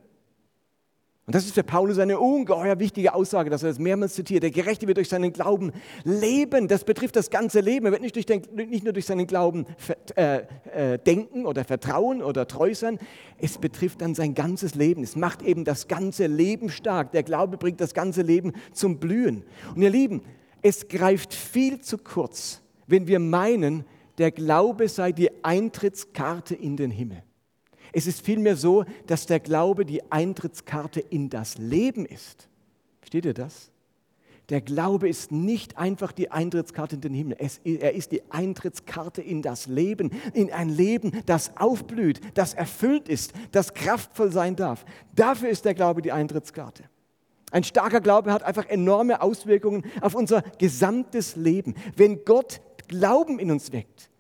Und 1.27 1.35
das 1.35 1.45
ist 1.45 1.53
für 1.53 1.63
Paulus 1.63 1.99
eine 1.99 2.19
ungeheuer 2.19 2.79
wichtige 2.79 3.13
Aussage, 3.13 3.51
dass 3.51 3.61
er 3.61 3.69
das 3.69 3.77
mehrmals 3.79 4.15
zitiert. 4.15 4.41
Der 4.41 4.49
Gerechte 4.49 4.87
wird 4.87 4.97
durch 4.97 5.09
seinen 5.09 5.31
Glauben 5.31 5.71
leben. 6.03 6.67
Das 6.67 6.83
betrifft 6.83 7.15
das 7.15 7.29
ganze 7.29 7.59
Leben. 7.59 7.85
Er 7.85 7.91
wird 7.91 8.01
nicht, 8.01 8.15
durch 8.15 8.25
den, 8.25 8.41
nicht 8.55 8.83
nur 8.83 8.91
durch 8.91 9.05
seinen 9.05 9.27
Glauben 9.27 9.67
äh, 10.15 10.41
äh, 10.73 10.97
denken 10.97 11.45
oder 11.45 11.63
vertrauen 11.63 12.23
oder 12.23 12.47
treu 12.47 12.73
sein. 12.73 12.97
Es 13.37 13.59
betrifft 13.59 14.01
dann 14.01 14.15
sein 14.15 14.33
ganzes 14.33 14.73
Leben. 14.73 15.03
Es 15.03 15.15
macht 15.15 15.43
eben 15.43 15.63
das 15.63 15.87
ganze 15.87 16.25
Leben 16.25 16.69
stark. 16.69 17.11
Der 17.11 17.23
Glaube 17.23 17.57
bringt 17.57 17.81
das 17.81 17.93
ganze 17.93 18.23
Leben 18.23 18.53
zum 18.73 18.97
Blühen. 18.97 19.43
Und 19.75 19.83
ihr 19.83 19.91
Lieben, 19.91 20.23
es 20.63 20.87
greift 20.87 21.35
viel 21.35 21.81
zu 21.81 21.99
kurz, 21.99 22.61
wenn 22.87 23.05
wir 23.05 23.19
meinen, 23.19 23.85
der 24.17 24.31
Glaube 24.31 24.89
sei 24.89 25.11
die 25.11 25.43
Eintrittskarte 25.43 26.55
in 26.55 26.77
den 26.77 26.89
Himmel. 26.89 27.23
Es 27.91 28.07
ist 28.07 28.21
vielmehr 28.21 28.55
so, 28.55 28.85
dass 29.07 29.25
der 29.25 29.39
Glaube 29.39 29.85
die 29.85 30.11
Eintrittskarte 30.11 30.99
in 30.99 31.29
das 31.29 31.57
Leben 31.57 32.05
ist. 32.05 32.47
Versteht 32.99 33.25
ihr 33.25 33.33
das? 33.33 33.71
Der 34.49 34.61
Glaube 34.61 35.07
ist 35.07 35.31
nicht 35.31 35.77
einfach 35.77 36.11
die 36.11 36.29
Eintrittskarte 36.29 36.95
in 36.95 37.01
den 37.01 37.13
Himmel. 37.13 37.37
Es, 37.39 37.61
er 37.63 37.93
ist 37.93 38.11
die 38.11 38.21
Eintrittskarte 38.31 39.21
in 39.21 39.41
das 39.41 39.67
Leben, 39.67 40.11
in 40.33 40.51
ein 40.51 40.67
Leben, 40.67 41.21
das 41.25 41.55
aufblüht, 41.55 42.19
das 42.33 42.53
erfüllt 42.53 43.07
ist, 43.07 43.33
das 43.53 43.73
kraftvoll 43.73 44.31
sein 44.31 44.57
darf. 44.57 44.83
Dafür 45.15 45.49
ist 45.49 45.63
der 45.63 45.73
Glaube 45.73 46.01
die 46.01 46.11
Eintrittskarte. 46.11 46.83
Ein 47.51 47.63
starker 47.63 48.01
Glaube 48.01 48.33
hat 48.33 48.43
einfach 48.43 48.65
enorme 48.67 49.21
Auswirkungen 49.21 49.85
auf 50.01 50.15
unser 50.15 50.41
gesamtes 50.57 51.35
Leben. 51.37 51.75
Wenn 51.95 52.25
Gott 52.25 52.61
Glauben 52.87 53.39
in 53.39 53.51
uns 53.51 53.71
weckt, 53.71 54.10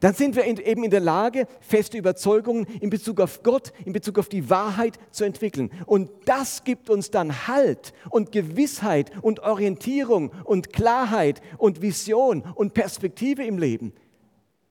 dann 0.00 0.14
sind 0.14 0.36
wir 0.36 0.44
eben 0.44 0.84
in 0.84 0.90
der 0.90 1.00
Lage, 1.00 1.46
feste 1.60 1.98
Überzeugungen 1.98 2.66
in 2.80 2.90
Bezug 2.90 3.20
auf 3.20 3.42
Gott, 3.42 3.72
in 3.84 3.92
Bezug 3.92 4.18
auf 4.18 4.28
die 4.28 4.50
Wahrheit 4.50 4.98
zu 5.10 5.24
entwickeln. 5.24 5.70
Und 5.86 6.10
das 6.24 6.64
gibt 6.64 6.90
uns 6.90 7.10
dann 7.10 7.46
Halt 7.46 7.92
und 8.10 8.32
Gewissheit 8.32 9.10
und 9.22 9.40
Orientierung 9.40 10.32
und 10.44 10.72
Klarheit 10.72 11.40
und 11.58 11.82
Vision 11.82 12.42
und 12.54 12.74
Perspektive 12.74 13.44
im 13.44 13.58
Leben. 13.58 13.92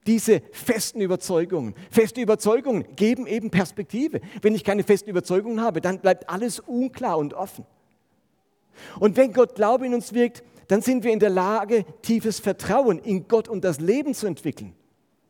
Diese 0.08 0.42
festen 0.52 1.02
Überzeugungen. 1.02 1.74
Feste 1.90 2.22
Überzeugungen 2.22 2.86
geben 2.96 3.26
eben 3.26 3.50
Perspektive. 3.50 4.22
Wenn 4.42 4.54
ich 4.54 4.64
keine 4.64 4.84
festen 4.84 5.10
Überzeugungen 5.10 5.62
habe, 5.62 5.82
dann 5.82 6.00
bleibt 6.00 6.30
alles 6.30 6.60
unklar 6.60 7.18
und 7.18 7.34
offen. 7.34 7.66
Und 9.00 9.18
wenn 9.18 9.34
Gott 9.34 9.56
Glaube 9.56 9.88
in 9.88 9.96
uns 9.96 10.14
wirkt, 10.14 10.44
dann 10.68 10.82
sind 10.82 11.04
wir 11.04 11.12
in 11.12 11.20
der 11.20 11.30
Lage, 11.30 11.86
tiefes 12.02 12.40
Vertrauen 12.40 13.00
in 13.00 13.28
Gott 13.28 13.48
und 13.48 13.64
das 13.64 13.80
Leben 13.80 14.14
zu 14.14 14.28
entwickeln. 14.28 14.76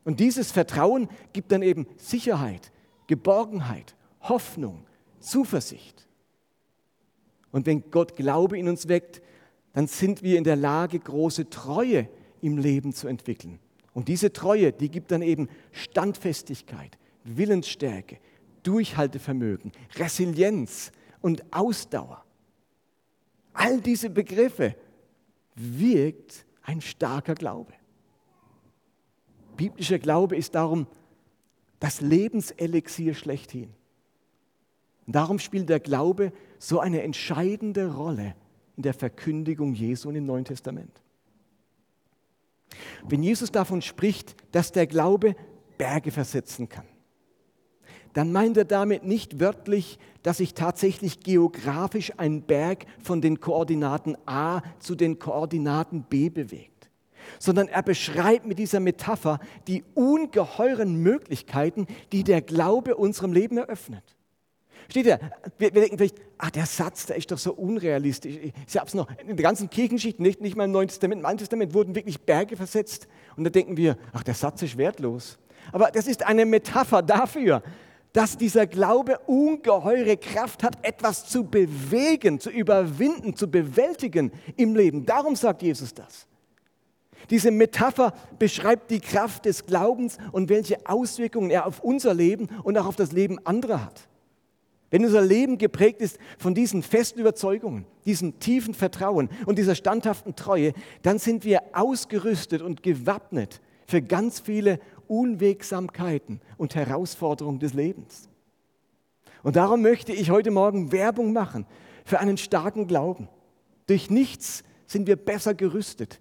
Und 0.06 0.20
dieses 0.20 0.52
Vertrauen 0.52 1.08
gibt 1.32 1.50
dann 1.50 1.62
eben 1.62 1.84
Sicherheit, 1.96 2.70
Geborgenheit, 3.08 3.96
Hoffnung, 4.20 4.86
Zuversicht. 5.18 6.06
Und 7.50 7.66
wenn 7.66 7.90
Gott 7.90 8.14
Glaube 8.14 8.56
in 8.56 8.68
uns 8.68 8.86
weckt, 8.86 9.20
dann 9.72 9.88
sind 9.88 10.22
wir 10.22 10.38
in 10.38 10.44
der 10.44 10.54
Lage, 10.54 11.00
große 11.00 11.50
Treue 11.50 12.08
im 12.40 12.56
Leben 12.56 12.92
zu 12.92 13.08
entwickeln. 13.08 13.58
Und 13.94 14.06
diese 14.06 14.32
Treue, 14.32 14.72
die 14.72 14.90
gibt 14.90 15.10
dann 15.10 15.22
eben 15.22 15.48
Standfestigkeit, 15.72 16.96
Willensstärke, 17.24 18.18
Durchhaltevermögen, 18.62 19.72
Resilienz 19.96 20.92
und 21.20 21.42
Ausdauer. 21.52 22.24
All 23.54 23.80
diese 23.80 24.10
Begriffe 24.10 24.76
wirkt 25.56 26.46
ein 26.62 26.80
starker 26.80 27.34
Glaube. 27.34 27.72
Biblischer 29.56 29.98
Glaube 29.98 30.36
ist 30.36 30.54
darum 30.54 30.86
das 31.80 32.00
Lebenselixier 32.00 33.14
schlechthin. 33.14 33.70
Und 35.06 35.14
darum 35.14 35.38
spielt 35.38 35.68
der 35.68 35.80
Glaube 35.80 36.32
so 36.58 36.80
eine 36.80 37.02
entscheidende 37.02 37.94
Rolle 37.94 38.34
in 38.76 38.82
der 38.82 38.94
Verkündigung 38.94 39.74
Jesu 39.74 40.10
im 40.10 40.26
Neuen 40.26 40.44
Testament. 40.44 41.02
Wenn 43.08 43.22
Jesus 43.22 43.52
davon 43.52 43.82
spricht, 43.82 44.34
dass 44.52 44.72
der 44.72 44.86
Glaube 44.86 45.36
Berge 45.78 46.10
versetzen 46.10 46.68
kann, 46.68 46.86
dann 48.14 48.32
meint 48.32 48.56
er 48.56 48.64
damit 48.64 49.04
nicht 49.04 49.40
wörtlich, 49.40 49.98
dass 50.22 50.38
sich 50.38 50.54
tatsächlich 50.54 51.20
geografisch 51.20 52.12
ein 52.16 52.42
Berg 52.42 52.86
von 53.02 53.20
den 53.20 53.40
Koordinaten 53.40 54.16
A 54.26 54.62
zu 54.78 54.94
den 54.94 55.18
Koordinaten 55.18 56.02
B 56.02 56.30
bewegt 56.30 56.75
sondern 57.38 57.68
er 57.68 57.82
beschreibt 57.82 58.46
mit 58.46 58.58
dieser 58.58 58.80
Metapher 58.80 59.38
die 59.66 59.84
ungeheuren 59.94 60.96
Möglichkeiten, 61.02 61.86
die 62.12 62.24
der 62.24 62.42
Glaube 62.42 62.96
unserem 62.96 63.32
Leben 63.32 63.58
eröffnet. 63.58 64.16
Steht 64.88 65.06
ihr? 65.06 65.18
Wir, 65.58 65.74
wir, 65.74 65.80
denken 65.80 65.98
vielleicht, 65.98 66.16
ach, 66.38 66.50
der 66.50 66.66
Satz, 66.66 67.06
der 67.06 67.16
ist 67.16 67.30
doch 67.30 67.38
so 67.38 67.52
unrealistisch. 67.52 68.36
Ich 68.66 68.76
habe 68.76 68.86
es 68.86 68.94
noch 68.94 69.08
in 69.26 69.36
der 69.36 69.42
ganzen 69.42 69.68
Kirchenschicht, 69.68 70.20
nicht, 70.20 70.40
nicht 70.40 70.56
mal 70.56 70.64
im 70.64 70.72
Neuen 70.72 70.88
Testament, 70.88 71.20
im 71.20 71.26
Alten 71.26 71.38
Testament 71.38 71.74
wurden 71.74 71.94
wirklich 71.94 72.20
Berge 72.20 72.56
versetzt. 72.56 73.08
Und 73.36 73.44
da 73.44 73.50
denken 73.50 73.76
wir, 73.76 73.96
ach, 74.12 74.22
der 74.22 74.34
Satz 74.34 74.62
ist 74.62 74.78
wertlos. 74.78 75.38
Aber 75.72 75.90
das 75.90 76.06
ist 76.06 76.24
eine 76.24 76.46
Metapher 76.46 77.02
dafür, 77.02 77.62
dass 78.12 78.38
dieser 78.38 78.66
Glaube 78.66 79.18
ungeheure 79.26 80.16
Kraft 80.16 80.62
hat, 80.62 80.78
etwas 80.86 81.26
zu 81.28 81.44
bewegen, 81.44 82.40
zu 82.40 82.50
überwinden, 82.50 83.36
zu 83.36 83.50
bewältigen 83.50 84.32
im 84.56 84.74
Leben. 84.74 85.04
Darum 85.04 85.36
sagt 85.36 85.62
Jesus 85.62 85.92
das. 85.92 86.26
Diese 87.30 87.50
Metapher 87.50 88.14
beschreibt 88.38 88.90
die 88.90 89.00
Kraft 89.00 89.44
des 89.44 89.66
Glaubens 89.66 90.18
und 90.32 90.48
welche 90.48 90.86
Auswirkungen 90.86 91.50
er 91.50 91.66
auf 91.66 91.80
unser 91.80 92.14
Leben 92.14 92.48
und 92.62 92.78
auch 92.78 92.86
auf 92.86 92.96
das 92.96 93.12
Leben 93.12 93.44
anderer 93.44 93.84
hat. 93.84 94.08
Wenn 94.90 95.04
unser 95.04 95.22
Leben 95.22 95.58
geprägt 95.58 96.00
ist 96.00 96.18
von 96.38 96.54
diesen 96.54 96.82
festen 96.82 97.18
Überzeugungen, 97.18 97.86
diesem 98.04 98.38
tiefen 98.38 98.72
Vertrauen 98.72 99.28
und 99.44 99.58
dieser 99.58 99.74
standhaften 99.74 100.36
Treue, 100.36 100.72
dann 101.02 101.18
sind 101.18 101.44
wir 101.44 101.62
ausgerüstet 101.72 102.62
und 102.62 102.82
gewappnet 102.84 103.60
für 103.88 104.00
ganz 104.00 104.40
viele 104.40 104.78
Unwegsamkeiten 105.08 106.40
und 106.56 106.74
Herausforderungen 106.76 107.58
des 107.58 107.74
Lebens. 107.74 108.28
Und 109.42 109.56
darum 109.56 109.82
möchte 109.82 110.12
ich 110.12 110.30
heute 110.30 110.50
Morgen 110.50 110.92
Werbung 110.92 111.32
machen 111.32 111.66
für 112.04 112.20
einen 112.20 112.36
starken 112.36 112.86
Glauben. 112.86 113.28
Durch 113.86 114.10
nichts 114.10 114.62
sind 114.86 115.06
wir 115.06 115.16
besser 115.16 115.54
gerüstet 115.54 116.20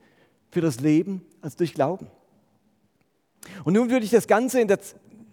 für 0.56 0.62
das 0.62 0.80
Leben 0.80 1.22
als 1.42 1.58
durch 1.58 1.74
Glauben. 1.74 2.08
Und 3.66 3.74
nun 3.74 3.90
würde 3.90 4.06
ich 4.06 4.12
das 4.12 4.26
Ganze 4.26 4.62
in 4.62 4.70
der, 4.70 4.80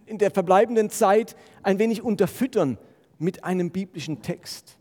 in 0.05 0.19
der 0.19 0.33
verbleibenden 0.33 0.91
Zeit 0.91 1.37
ein 1.63 1.79
wenig 1.79 2.03
unterfüttern 2.03 2.77
mit 3.21 3.45
einem 3.45 3.71
biblischen 3.71 4.21
Text. 4.23 4.79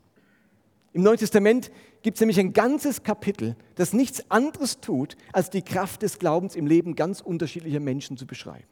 Im 0.94 1.04
Neuen 1.04 1.20
Testament 1.20 1.70
gibt 2.02 2.18
es 2.18 2.22
nämlich 2.22 2.40
ein 2.40 2.54
ganzes 2.54 3.04
Kapitel, 3.04 3.56
das 3.76 3.94
nichts 3.94 4.32
anderes 4.32 4.80
tut, 4.80 5.16
als 5.32 5.52
die 5.52 5.62
Kraft 5.62 6.02
des 6.02 6.18
Glaubens 6.18 6.56
im 6.56 6.66
Leben 6.66 6.96
ganz 6.96 7.22
unterschiedlicher 7.22 7.80
Menschen 7.80 8.18
zu 8.18 8.26
beschreiben. 8.26 8.66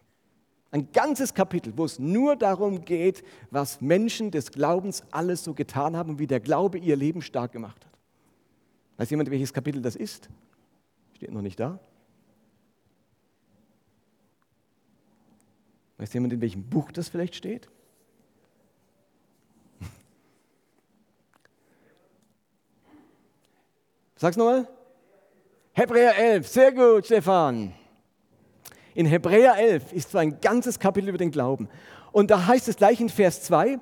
Ein 0.72 0.92
ganzes 0.92 1.36
Kapitel, 1.36 1.74
wo 1.76 1.86
es 1.86 2.00
nur 2.00 2.36
darum 2.36 2.84
geht, 2.84 3.22
was 3.52 3.80
Menschen 3.80 4.32
des 4.32 4.50
Glaubens 4.50 5.04
alles 5.12 5.44
so 5.44 5.54
getan 5.54 5.96
haben 5.96 6.10
und 6.10 6.20
wie 6.20 6.26
der 6.26 6.40
Glaube 6.40 6.80
ihr 6.80 6.96
Leben 6.96 7.22
stark 7.22 7.52
gemacht 7.52 7.86
hat. 7.86 7.94
Weiß 8.98 9.12
jemand, 9.12 9.30
welches 9.30 9.54
Kapitel 9.54 9.84
das 9.84 9.96
ist? 9.96 10.30
Steht 11.20 11.32
noch 11.34 11.42
nicht 11.42 11.60
da? 11.60 11.78
Weiß 15.98 16.14
jemand, 16.14 16.32
in 16.32 16.40
welchem 16.40 16.64
Buch 16.64 16.94
das 16.94 17.10
vielleicht 17.10 17.36
steht? 17.36 17.68
Sag's 24.16 24.38
nochmal. 24.38 24.66
Hebräer 25.74 26.18
11, 26.18 26.48
sehr 26.48 26.72
gut, 26.72 27.06
Stefan. 27.06 27.74
In 28.96 29.06
Hebräer 29.06 29.58
11 29.58 29.92
ist 29.92 30.12
so 30.12 30.20
ein 30.20 30.40
ganzes 30.40 30.80
Kapitel 30.80 31.10
über 31.10 31.18
den 31.18 31.32
Glauben. 31.32 31.68
Und 32.14 32.32
da 32.32 32.48
heißt 32.48 32.70
es 32.70 32.78
gleich 32.78 33.02
in 33.02 33.10
Vers 33.10 33.44
2, 33.44 33.78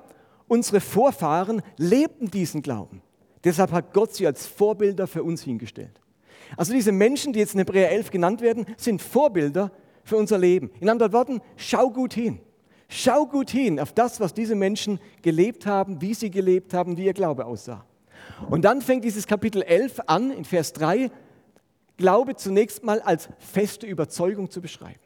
unsere 0.48 0.80
Vorfahren 0.80 1.62
lebten 1.76 2.32
diesen 2.32 2.62
Glauben. 2.62 3.00
Deshalb 3.44 3.70
hat 3.70 3.92
Gott 3.92 4.12
sie 4.12 4.26
als 4.26 4.44
Vorbilder 4.44 5.06
für 5.06 5.22
uns 5.22 5.44
hingestellt. 5.44 6.00
Also 6.56 6.72
diese 6.72 6.92
Menschen, 6.92 7.32
die 7.32 7.38
jetzt 7.38 7.54
in 7.54 7.60
Hebräer 7.60 7.90
11 7.90 8.10
genannt 8.10 8.40
werden, 8.40 8.66
sind 8.76 9.02
Vorbilder 9.02 9.72
für 10.04 10.16
unser 10.16 10.38
Leben. 10.38 10.70
In 10.80 10.88
anderen 10.88 11.12
Worten, 11.12 11.40
schau 11.56 11.90
gut 11.90 12.14
hin. 12.14 12.40
Schau 12.88 13.26
gut 13.26 13.50
hin 13.50 13.78
auf 13.78 13.92
das, 13.92 14.18
was 14.18 14.32
diese 14.32 14.54
Menschen 14.54 14.98
gelebt 15.20 15.66
haben, 15.66 16.00
wie 16.00 16.14
sie 16.14 16.30
gelebt 16.30 16.72
haben, 16.72 16.96
wie 16.96 17.04
ihr 17.04 17.12
Glaube 17.12 17.44
aussah. 17.44 17.84
Und 18.48 18.64
dann 18.64 18.80
fängt 18.80 19.04
dieses 19.04 19.26
Kapitel 19.26 19.62
11 19.62 20.00
an, 20.06 20.30
in 20.30 20.44
Vers 20.44 20.72
3, 20.72 21.10
Glaube 21.98 22.36
zunächst 22.36 22.84
mal 22.84 23.00
als 23.00 23.28
feste 23.38 23.86
Überzeugung 23.86 24.50
zu 24.50 24.62
beschreiben. 24.62 25.00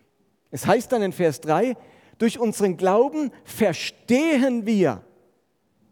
Es 0.50 0.66
heißt 0.66 0.92
dann 0.92 1.02
in 1.02 1.12
Vers 1.12 1.40
3, 1.40 1.76
durch 2.18 2.38
unseren 2.38 2.76
Glauben 2.76 3.32
verstehen 3.44 4.66
wir, 4.66 5.02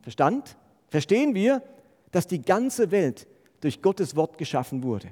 Verstand? 0.02 0.56
Verstehen 0.88 1.34
wir, 1.34 1.62
dass 2.10 2.26
die 2.26 2.42
ganze 2.42 2.90
Welt 2.90 3.26
durch 3.60 3.82
Gottes 3.82 4.16
Wort 4.16 4.38
geschaffen 4.38 4.82
wurde. 4.82 5.08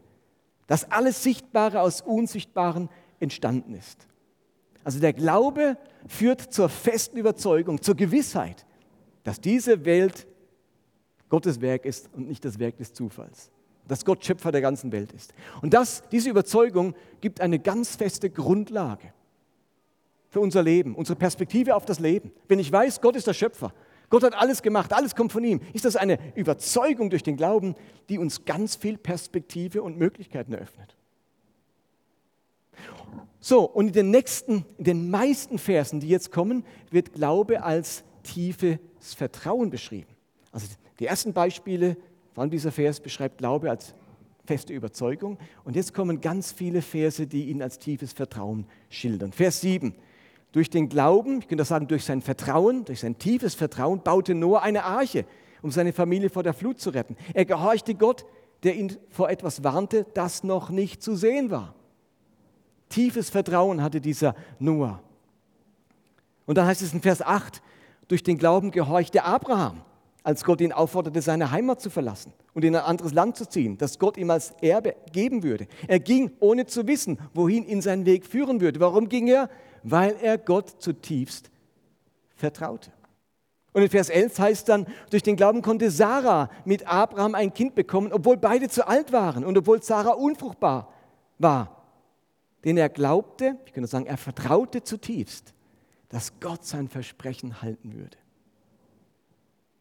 Dass 0.68 0.90
alles 0.92 1.25
Sichtbare 1.25 1.80
aus 1.80 2.02
Unsichtbaren 2.02 2.88
entstanden 3.18 3.75
ist. 3.75 4.06
Also 4.84 5.00
der 5.00 5.12
Glaube 5.12 5.76
führt 6.06 6.40
zur 6.40 6.68
festen 6.68 7.16
Überzeugung, 7.18 7.82
zur 7.82 7.96
Gewissheit, 7.96 8.64
dass 9.25 9.40
diese 9.40 9.84
Welt 9.84 10.28
Gottes 11.28 11.60
Werk 11.60 11.84
ist 11.84 12.08
und 12.14 12.28
nicht 12.28 12.44
das 12.44 12.58
Werk 12.58 12.76
des 12.76 12.92
Zufalls. 12.92 13.50
Dass 13.87 14.04
Gott 14.04 14.25
Schöpfer 14.25 14.52
der 14.52 14.60
ganzen 14.60 14.92
Welt 14.92 15.12
ist. 15.12 15.34
Und 15.62 15.75
das, 15.75 16.02
diese 16.12 16.30
Überzeugung 16.30 16.94
gibt 17.20 17.40
eine 17.40 17.58
ganz 17.58 17.96
feste 17.96 18.30
Grundlage 18.30 19.12
für 20.28 20.40
unser 20.40 20.62
Leben, 20.62 20.94
unsere 20.94 21.18
Perspektive 21.18 21.75
auf 21.75 21.84
das 21.84 21.98
Leben. 21.98 22.30
Wenn 22.46 22.58
ich 22.58 22.70
weiß, 22.70 23.00
Gott 23.00 23.16
ist 23.16 23.26
der 23.26 23.34
Schöpfer, 23.34 23.72
Gott 24.10 24.22
hat 24.22 24.34
alles 24.34 24.62
gemacht, 24.62 24.92
alles 24.92 25.14
kommt 25.14 25.32
von 25.32 25.44
ihm, 25.44 25.60
ist 25.72 25.84
das 25.84 25.96
eine 25.96 26.18
Überzeugung 26.34 27.10
durch 27.10 27.22
den 27.22 27.36
Glauben, 27.36 27.74
die 28.08 28.18
uns 28.18 28.44
ganz 28.44 28.76
viel 28.76 28.96
Perspektive 28.96 29.82
und 29.82 29.98
Möglichkeiten 29.98 30.52
eröffnet. 30.52 30.96
So, 33.40 33.62
und 33.64 33.88
in 33.88 33.92
den 33.92 34.10
nächsten, 34.10 34.64
in 34.78 34.84
den 34.84 35.10
meisten 35.10 35.58
Versen, 35.58 36.00
die 36.00 36.08
jetzt 36.08 36.32
kommen, 36.32 36.64
wird 36.90 37.12
Glaube 37.12 37.62
als 37.62 38.02
tiefes 38.22 38.78
Vertrauen 39.00 39.70
beschrieben. 39.70 40.14
Also 40.52 40.66
die 40.98 41.06
ersten 41.06 41.32
Beispiele, 41.32 41.96
vor 42.34 42.42
allem 42.42 42.50
dieser 42.50 42.72
Vers 42.72 43.00
beschreibt 43.00 43.38
Glaube 43.38 43.70
als 43.70 43.94
feste 44.44 44.72
Überzeugung. 44.72 45.38
Und 45.64 45.76
jetzt 45.76 45.94
kommen 45.94 46.20
ganz 46.20 46.50
viele 46.52 46.82
Verse, 46.82 47.26
die 47.26 47.50
ihn 47.50 47.62
als 47.62 47.78
tiefes 47.78 48.12
Vertrauen 48.12 48.66
schildern. 48.88 49.32
Vers 49.32 49.60
7. 49.60 49.94
Durch 50.58 50.70
den 50.70 50.88
Glauben, 50.88 51.38
ich 51.38 51.46
könnte 51.46 51.64
sagen, 51.64 51.86
durch 51.86 52.04
sein 52.04 52.20
Vertrauen, 52.20 52.84
durch 52.84 52.98
sein 52.98 53.16
tiefes 53.16 53.54
Vertrauen, 53.54 54.02
baute 54.02 54.34
Noah 54.34 54.62
eine 54.62 54.82
Arche, 54.82 55.24
um 55.62 55.70
seine 55.70 55.92
Familie 55.92 56.30
vor 56.30 56.42
der 56.42 56.52
Flut 56.52 56.80
zu 56.80 56.90
retten. 56.90 57.16
Er 57.32 57.44
gehorchte 57.44 57.94
Gott, 57.94 58.26
der 58.64 58.74
ihn 58.74 58.96
vor 59.08 59.30
etwas 59.30 59.62
warnte, 59.62 60.04
das 60.14 60.42
noch 60.42 60.70
nicht 60.70 61.00
zu 61.00 61.14
sehen 61.14 61.52
war. 61.52 61.76
Tiefes 62.88 63.30
Vertrauen 63.30 63.80
hatte 63.84 64.00
dieser 64.00 64.34
Noah. 64.58 65.00
Und 66.44 66.58
dann 66.58 66.66
heißt 66.66 66.82
es 66.82 66.92
in 66.92 67.02
Vers 67.02 67.22
8, 67.22 67.62
durch 68.08 68.24
den 68.24 68.36
Glauben 68.36 68.72
gehorchte 68.72 69.22
Abraham, 69.22 69.82
als 70.24 70.42
Gott 70.42 70.60
ihn 70.60 70.72
aufforderte, 70.72 71.22
seine 71.22 71.52
Heimat 71.52 71.80
zu 71.80 71.88
verlassen 71.88 72.32
und 72.52 72.64
in 72.64 72.74
ein 72.74 72.82
anderes 72.82 73.12
Land 73.12 73.36
zu 73.36 73.48
ziehen, 73.48 73.78
das 73.78 74.00
Gott 74.00 74.16
ihm 74.16 74.30
als 74.30 74.50
Erbe 74.60 74.96
geben 75.12 75.44
würde. 75.44 75.68
Er 75.86 76.00
ging, 76.00 76.32
ohne 76.40 76.66
zu 76.66 76.88
wissen, 76.88 77.20
wohin 77.32 77.64
ihn 77.64 77.80
sein 77.80 78.06
Weg 78.06 78.26
führen 78.26 78.60
würde. 78.60 78.80
Warum 78.80 79.08
ging 79.08 79.28
er? 79.28 79.48
Weil 79.82 80.16
er 80.20 80.38
Gott 80.38 80.82
zutiefst 80.82 81.50
vertraute. 82.37 82.90
Und 83.73 83.82
in 83.82 83.90
Vers 83.90 84.08
11 84.08 84.38
heißt 84.38 84.68
dann, 84.68 84.87
durch 85.11 85.23
den 85.23 85.37
Glauben 85.37 85.62
konnte 85.62 85.90
Sarah 85.90 86.50
mit 86.64 86.87
Abraham 86.87 87.35
ein 87.35 87.52
Kind 87.52 87.75
bekommen, 87.75 88.12
obwohl 88.12 88.37
beide 88.37 88.68
zu 88.68 88.87
alt 88.87 89.12
waren 89.12 89.44
und 89.44 89.56
obwohl 89.56 89.82
Sarah 89.82 90.12
unfruchtbar 90.12 90.92
war. 91.38 91.85
Denn 92.64 92.76
er 92.76 92.88
glaubte, 92.88 93.56
ich 93.66 93.73
könnte 93.73 93.88
sagen, 93.88 94.06
er 94.06 94.16
vertraute 94.16 94.82
zutiefst, 94.82 95.54
dass 96.08 96.40
Gott 96.40 96.64
sein 96.64 96.88
Versprechen 96.88 97.62
halten 97.62 97.94
würde. 97.94 98.16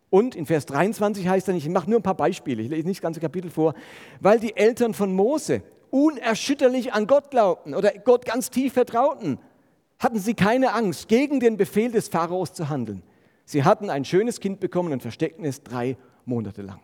Und 0.09 0.35
in 0.35 0.45
Vers 0.45 0.65
23 0.67 1.27
heißt 1.27 1.47
dann, 1.47 1.55
ich 1.55 1.67
mache 1.67 1.89
nur 1.89 1.99
ein 1.99 2.03
paar 2.03 2.15
Beispiele, 2.15 2.61
ich 2.61 2.69
lese 2.69 2.87
nicht 2.87 2.99
das 2.99 3.03
ganze 3.03 3.19
Kapitel 3.19 3.49
vor, 3.49 3.73
weil 4.19 4.39
die 4.39 4.55
Eltern 4.55 4.93
von 4.93 5.13
Mose 5.13 5.63
unerschütterlich 5.89 6.93
an 6.93 7.07
Gott 7.07 7.31
glaubten 7.31 7.73
oder 7.73 7.91
Gott 7.91 8.25
ganz 8.25 8.49
tief 8.49 8.73
vertrauten, 8.73 9.39
hatten 9.99 10.19
sie 10.19 10.33
keine 10.33 10.73
Angst, 10.73 11.07
gegen 11.07 11.39
den 11.39 11.57
Befehl 11.57 11.91
des 11.91 12.07
Pharaos 12.07 12.53
zu 12.53 12.69
handeln. 12.69 13.01
Sie 13.45 13.63
hatten 13.63 13.89
ein 13.89 14.05
schönes 14.05 14.39
Kind 14.39 14.59
bekommen 14.59 14.93
und 14.93 15.01
versteckten 15.01 15.45
es 15.45 15.63
drei 15.63 15.97
Monate 16.25 16.61
lang. 16.61 16.79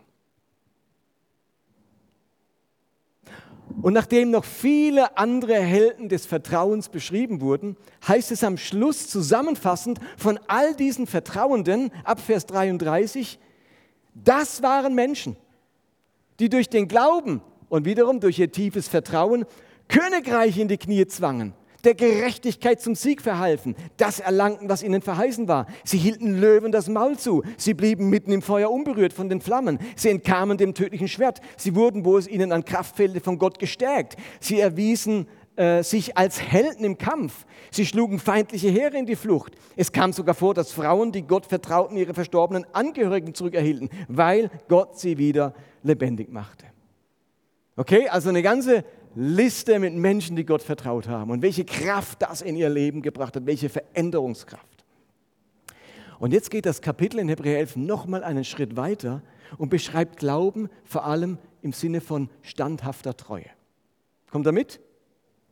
Und 3.82 3.92
nachdem 3.92 4.30
noch 4.30 4.44
viele 4.44 5.16
andere 5.16 5.54
Helden 5.54 6.08
des 6.08 6.26
Vertrauens 6.26 6.88
beschrieben 6.88 7.40
wurden, 7.40 7.76
heißt 8.06 8.30
es 8.30 8.44
am 8.44 8.56
Schluss 8.56 9.08
zusammenfassend 9.08 9.98
von 10.16 10.38
all 10.46 10.74
diesen 10.74 11.06
Vertrauenden 11.06 11.90
ab 12.04 12.20
Vers 12.20 12.46
33, 12.46 13.38
das 14.14 14.62
waren 14.62 14.94
Menschen, 14.94 15.36
die 16.38 16.48
durch 16.48 16.68
den 16.68 16.88
Glauben 16.88 17.42
und 17.68 17.84
wiederum 17.84 18.20
durch 18.20 18.38
ihr 18.38 18.52
tiefes 18.52 18.86
Vertrauen 18.86 19.44
Königreiche 19.88 20.62
in 20.62 20.68
die 20.68 20.78
Knie 20.78 21.06
zwangen 21.06 21.52
der 21.84 21.94
Gerechtigkeit 21.94 22.80
zum 22.80 22.94
Sieg 22.94 23.22
verhalfen, 23.22 23.76
das 23.96 24.20
erlangten, 24.20 24.68
was 24.68 24.82
ihnen 24.82 25.02
verheißen 25.02 25.48
war. 25.48 25.66
Sie 25.84 25.98
hielten 25.98 26.40
Löwen 26.40 26.72
das 26.72 26.88
Maul 26.88 27.18
zu, 27.18 27.42
sie 27.56 27.74
blieben 27.74 28.10
mitten 28.10 28.32
im 28.32 28.42
Feuer 28.42 28.70
unberührt 28.70 29.12
von 29.12 29.28
den 29.28 29.40
Flammen, 29.40 29.78
sie 29.96 30.10
entkamen 30.10 30.58
dem 30.58 30.74
tödlichen 30.74 31.08
Schwert, 31.08 31.40
sie 31.56 31.74
wurden, 31.74 32.04
wo 32.04 32.16
es 32.16 32.28
ihnen 32.28 32.52
an 32.52 32.64
Kraft 32.64 32.96
fehlte, 32.96 33.20
von 33.20 33.38
Gott 33.38 33.58
gestärkt, 33.58 34.16
sie 34.40 34.60
erwiesen 34.60 35.26
äh, 35.56 35.82
sich 35.82 36.16
als 36.16 36.40
Helden 36.40 36.84
im 36.84 36.98
Kampf, 36.98 37.46
sie 37.70 37.86
schlugen 37.86 38.18
feindliche 38.18 38.70
Heere 38.70 38.96
in 38.96 39.06
die 39.06 39.16
Flucht. 39.16 39.54
Es 39.76 39.92
kam 39.92 40.12
sogar 40.12 40.34
vor, 40.34 40.54
dass 40.54 40.72
Frauen, 40.72 41.12
die 41.12 41.22
Gott 41.22 41.46
vertrauten, 41.46 41.96
ihre 41.96 42.14
verstorbenen 42.14 42.66
Angehörigen 42.72 43.34
zurückerhielten, 43.34 43.88
weil 44.08 44.50
Gott 44.68 44.98
sie 44.98 45.18
wieder 45.18 45.54
lebendig 45.82 46.32
machte. 46.32 46.66
Okay, 47.76 48.08
also 48.08 48.28
eine 48.28 48.42
ganze 48.42 48.84
Liste 49.14 49.78
mit 49.78 49.94
Menschen, 49.94 50.36
die 50.36 50.44
Gott 50.44 50.62
vertraut 50.62 51.08
haben 51.08 51.30
und 51.30 51.42
welche 51.42 51.64
Kraft 51.64 52.22
das 52.22 52.42
in 52.42 52.56
ihr 52.56 52.68
Leben 52.68 53.02
gebracht 53.02 53.36
hat, 53.36 53.46
welche 53.46 53.68
Veränderungskraft. 53.68 54.84
Und 56.18 56.32
jetzt 56.32 56.50
geht 56.50 56.66
das 56.66 56.80
Kapitel 56.80 57.18
in 57.18 57.28
Hebräer 57.28 57.58
11 57.58 57.76
nochmal 57.76 58.24
einen 58.24 58.44
Schritt 58.44 58.76
weiter 58.76 59.22
und 59.58 59.68
beschreibt 59.68 60.18
Glauben 60.18 60.68
vor 60.84 61.04
allem 61.04 61.38
im 61.62 61.72
Sinne 61.72 62.00
von 62.00 62.28
standhafter 62.42 63.16
Treue. 63.16 63.50
Kommt 64.30 64.46
damit? 64.46 64.80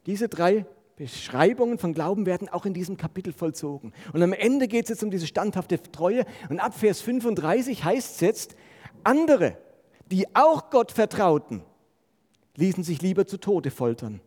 Diese 0.06 0.28
drei 0.28 0.66
Beschreibungen 0.96 1.78
von 1.78 1.94
Glauben 1.94 2.26
werden 2.26 2.48
auch 2.48 2.66
in 2.66 2.74
diesem 2.74 2.96
Kapitel 2.96 3.32
vollzogen. 3.32 3.92
Und 4.12 4.22
am 4.22 4.32
Ende 4.32 4.68
geht 4.68 4.84
es 4.84 4.90
jetzt 4.90 5.02
um 5.02 5.10
diese 5.10 5.26
standhafte 5.26 5.80
Treue. 5.82 6.24
Und 6.48 6.60
ab 6.60 6.74
Vers 6.74 7.00
35 7.00 7.84
heißt 7.84 8.14
es 8.14 8.20
jetzt, 8.20 8.56
andere, 9.04 9.56
die 10.10 10.26
auch 10.34 10.70
Gott 10.70 10.92
vertrauten, 10.92 11.62
ließen 12.56 12.84
sich 12.84 13.02
lieber 13.02 13.26
zu 13.26 13.38
Tode 13.38 13.70
foltern, 13.70 14.20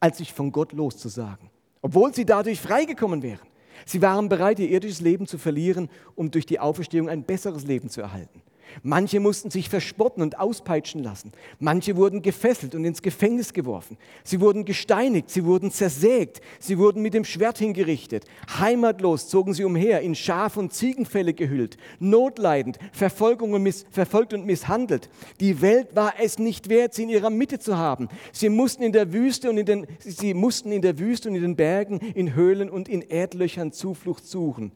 als 0.00 0.18
sich 0.18 0.32
von 0.32 0.52
Gott 0.52 0.72
loszusagen, 0.72 1.50
obwohl 1.82 2.14
sie 2.14 2.24
dadurch 2.24 2.60
freigekommen 2.60 3.22
wären. 3.22 3.46
Sie 3.84 4.00
waren 4.02 4.28
bereit, 4.28 4.58
ihr 4.58 4.70
irdisches 4.70 5.00
Leben 5.00 5.26
zu 5.26 5.38
verlieren, 5.38 5.90
um 6.14 6.30
durch 6.30 6.46
die 6.46 6.60
Auferstehung 6.60 7.08
ein 7.08 7.24
besseres 7.24 7.64
Leben 7.64 7.90
zu 7.90 8.00
erhalten. 8.00 8.42
Manche 8.82 9.20
mussten 9.20 9.50
sich 9.50 9.68
verspotten 9.68 10.22
und 10.22 10.38
auspeitschen 10.38 11.02
lassen. 11.02 11.32
Manche 11.58 11.96
wurden 11.96 12.22
gefesselt 12.22 12.74
und 12.74 12.84
ins 12.84 13.02
Gefängnis 13.02 13.52
geworfen. 13.52 13.96
Sie 14.24 14.40
wurden 14.40 14.64
gesteinigt, 14.64 15.30
sie 15.30 15.44
wurden 15.44 15.70
zersägt, 15.70 16.40
sie 16.58 16.78
wurden 16.78 17.02
mit 17.02 17.14
dem 17.14 17.24
Schwert 17.24 17.58
hingerichtet. 17.58 18.24
Heimatlos 18.58 19.28
zogen 19.28 19.54
sie 19.54 19.64
umher, 19.64 20.00
in 20.00 20.14
Schaf- 20.14 20.56
und 20.56 20.72
Ziegenfälle 20.72 21.34
gehüllt, 21.34 21.76
notleidend, 21.98 22.78
Verfolgung 22.92 23.52
und 23.52 23.66
verfolgt 23.90 24.34
und 24.34 24.46
misshandelt. 24.46 25.08
Die 25.40 25.60
Welt 25.60 25.94
war 25.94 26.14
es 26.20 26.38
nicht 26.38 26.68
wert, 26.68 26.94
sie 26.94 27.04
in 27.04 27.08
ihrer 27.08 27.30
Mitte 27.30 27.58
zu 27.58 27.76
haben. 27.76 28.08
Sie 28.32 28.48
mussten 28.48 28.82
in 28.82 28.92
der 28.92 29.12
Wüste 29.12 29.50
und 29.50 29.58
in 29.58 29.66
den, 29.66 29.86
sie 29.98 30.34
mussten 30.34 30.72
in 30.72 30.82
der 30.82 30.98
Wüste 30.98 31.28
und 31.28 31.34
in 31.34 31.42
den 31.42 31.56
Bergen, 31.56 31.98
in 31.98 32.34
Höhlen 32.34 32.70
und 32.70 32.88
in 32.88 33.02
Erdlöchern 33.02 33.72
Zuflucht 33.72 34.26
suchen. 34.26 34.72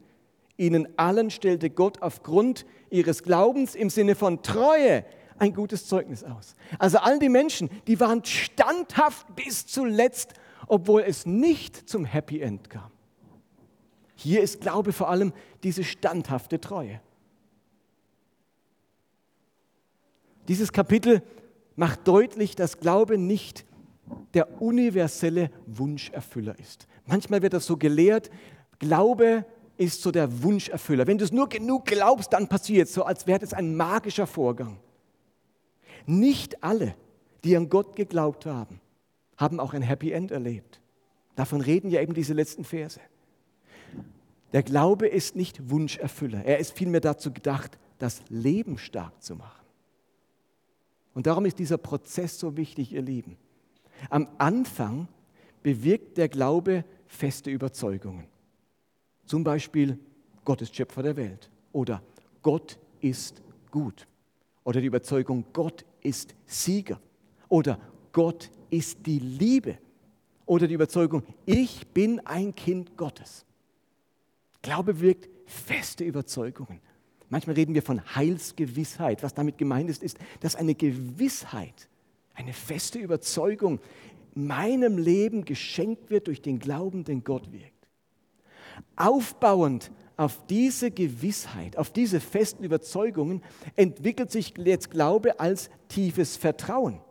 Ihnen 0.57 0.87
allen 0.97 1.29
stellte 1.29 1.69
Gott 1.69 2.01
aufgrund 2.01 2.65
ihres 2.89 3.23
Glaubens 3.23 3.75
im 3.75 3.89
Sinne 3.89 4.15
von 4.15 4.43
Treue 4.43 5.05
ein 5.37 5.53
gutes 5.53 5.87
Zeugnis 5.87 6.23
aus. 6.23 6.55
Also 6.77 6.99
all 6.99 7.17
die 7.17 7.29
Menschen, 7.29 7.69
die 7.87 7.99
waren 7.99 8.23
standhaft 8.23 9.35
bis 9.35 9.65
zuletzt, 9.65 10.33
obwohl 10.67 11.01
es 11.01 11.25
nicht 11.25 11.89
zum 11.89 12.05
Happy 12.05 12.41
End 12.41 12.69
kam. 12.69 12.91
Hier 14.15 14.41
ist 14.41 14.61
Glaube 14.61 14.93
vor 14.93 15.09
allem 15.09 15.33
diese 15.63 15.83
standhafte 15.83 16.61
Treue. 16.61 17.01
Dieses 20.47 20.71
Kapitel 20.71 21.23
macht 21.75 22.07
deutlich, 22.07 22.55
dass 22.55 22.79
Glaube 22.79 23.17
nicht 23.17 23.65
der 24.33 24.61
universelle 24.61 25.49
Wunscherfüller 25.65 26.59
ist. 26.59 26.87
Manchmal 27.05 27.41
wird 27.41 27.53
das 27.53 27.65
so 27.65 27.77
gelehrt, 27.77 28.29
Glaube 28.77 29.45
ist 29.81 30.03
so 30.03 30.11
der 30.11 30.43
Wunscherfüller. 30.43 31.07
Wenn 31.07 31.17
du 31.17 31.25
es 31.25 31.31
nur 31.31 31.49
genug 31.49 31.85
glaubst, 31.85 32.33
dann 32.33 32.47
passiert 32.47 32.87
es 32.87 32.93
so, 32.93 33.03
als 33.03 33.25
wäre 33.25 33.43
es 33.43 33.53
ein 33.53 33.75
magischer 33.75 34.27
Vorgang. 34.27 34.79
Nicht 36.05 36.63
alle, 36.63 36.95
die 37.43 37.57
an 37.57 37.67
Gott 37.67 37.95
geglaubt 37.95 38.45
haben, 38.45 38.79
haben 39.37 39.59
auch 39.59 39.73
ein 39.73 39.81
Happy 39.81 40.11
End 40.11 40.29
erlebt. 40.29 40.79
Davon 41.35 41.61
reden 41.61 41.89
ja 41.89 41.99
eben 41.99 42.13
diese 42.13 42.33
letzten 42.33 42.63
Verse. 42.63 42.99
Der 44.53 44.61
Glaube 44.61 45.07
ist 45.07 45.35
nicht 45.35 45.71
Wunscherfüller. 45.71 46.45
Er 46.45 46.59
ist 46.59 46.77
vielmehr 46.77 47.01
dazu 47.01 47.33
gedacht, 47.33 47.79
das 47.97 48.21
Leben 48.29 48.77
stark 48.77 49.21
zu 49.23 49.35
machen. 49.35 49.65
Und 51.15 51.25
darum 51.25 51.45
ist 51.45 51.57
dieser 51.57 51.77
Prozess 51.77 52.37
so 52.37 52.55
wichtig, 52.55 52.93
ihr 52.93 53.01
Lieben. 53.01 53.37
Am 54.09 54.27
Anfang 54.37 55.07
bewirkt 55.63 56.17
der 56.17 56.29
Glaube 56.29 56.85
feste 57.07 57.49
Überzeugungen. 57.49 58.30
Zum 59.31 59.45
Beispiel, 59.45 59.97
Gott 60.43 60.61
ist 60.61 60.75
Schöpfer 60.75 61.03
der 61.03 61.15
Welt 61.15 61.49
oder 61.71 62.03
Gott 62.41 62.77
ist 62.99 63.41
gut 63.71 64.05
oder 64.65 64.81
die 64.81 64.87
Überzeugung, 64.87 65.45
Gott 65.53 65.85
ist 66.01 66.35
Sieger 66.45 66.99
oder 67.47 67.79
Gott 68.11 68.51
ist 68.69 69.05
die 69.05 69.19
Liebe 69.19 69.77
oder 70.45 70.67
die 70.67 70.73
Überzeugung, 70.73 71.23
ich 71.45 71.87
bin 71.93 72.19
ein 72.27 72.53
Kind 72.53 72.97
Gottes. 72.97 73.45
Glaube 74.61 74.99
wirkt 74.99 75.29
feste 75.45 76.03
Überzeugungen. 76.03 76.81
Manchmal 77.29 77.55
reden 77.55 77.73
wir 77.73 77.83
von 77.83 78.03
Heilsgewissheit. 78.13 79.23
Was 79.23 79.33
damit 79.33 79.57
gemeint 79.57 79.89
ist, 79.89 80.03
ist, 80.03 80.17
dass 80.41 80.57
eine 80.57 80.75
Gewissheit, 80.75 81.87
eine 82.33 82.51
feste 82.51 82.99
Überzeugung 82.99 83.79
meinem 84.35 84.97
Leben 84.97 85.45
geschenkt 85.45 86.09
wird 86.09 86.27
durch 86.27 86.41
den 86.41 86.59
Glauben, 86.59 87.05
den 87.05 87.23
Gott 87.23 87.49
wirkt. 87.53 87.80
Aufbauend 88.95 89.91
auf 90.17 90.45
diese 90.47 90.91
Gewissheit, 90.91 91.77
auf 91.77 91.91
diese 91.91 92.19
festen 92.19 92.63
Überzeugungen 92.63 93.41
entwickelt 93.75 94.31
sich 94.31 94.53
jetzt 94.57 94.91
Glaube 94.91 95.39
als 95.39 95.69
tiefes 95.87 96.37
Vertrauen. 96.37 97.01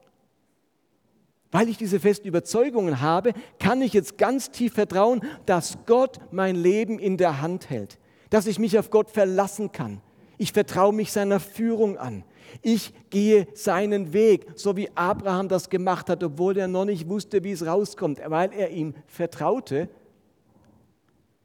Weil 1.51 1.69
ich 1.69 1.77
diese 1.77 1.99
festen 1.99 2.29
Überzeugungen 2.29 3.01
habe, 3.01 3.33
kann 3.59 3.83
ich 3.83 3.93
jetzt 3.93 4.19
ganz 4.19 4.51
tief 4.51 4.75
vertrauen, 4.75 5.23
dass 5.47 5.79
Gott 5.87 6.21
mein 6.31 6.55
Leben 6.55 6.99
in 7.01 7.17
der 7.17 7.41
Hand 7.41 7.71
hält, 7.71 7.99
dass 8.31 8.47
ich 8.47 8.61
mich 8.61 8.79
auf 8.79 8.91
Gott 8.91 9.11
verlassen 9.11 9.73
kann. 9.73 10.01
Ich 10.39 10.53
vertraue 10.53 10.95
mich 10.95 11.11
seiner 11.13 11.41
Führung 11.41 11.99
an. 11.99 12.25
Ich 12.63 12.95
gehe 13.11 13.47
seinen 13.55 14.13
Weg, 14.13 14.47
so 14.55 14.77
wie 14.77 14.89
Abraham 14.95 15.49
das 15.49 15.69
gemacht 15.69 16.09
hat, 16.09 16.23
obwohl 16.23 16.57
er 16.57 16.69
noch 16.69 16.85
nicht 16.85 17.09
wusste, 17.09 17.45
wie 17.45 17.53
es 17.53 17.67
rauskommt, 17.67 18.21
weil 18.25 18.53
er 18.53 18.71
ihm 18.71 18.95
vertraute. 19.07 19.89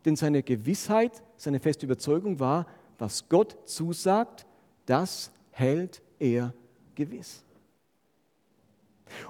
Denn 0.06 0.16
seine 0.16 0.44
Gewissheit, 0.44 1.24
seine 1.36 1.60
feste 1.60 1.86
Überzeugung 1.86 2.40
war, 2.40 2.68
was 2.98 3.28
Gott 3.28 3.58
zusagt, 3.66 4.46
das 4.86 5.32
hält 5.52 6.02
er 6.20 6.54
gewiss. 6.94 7.44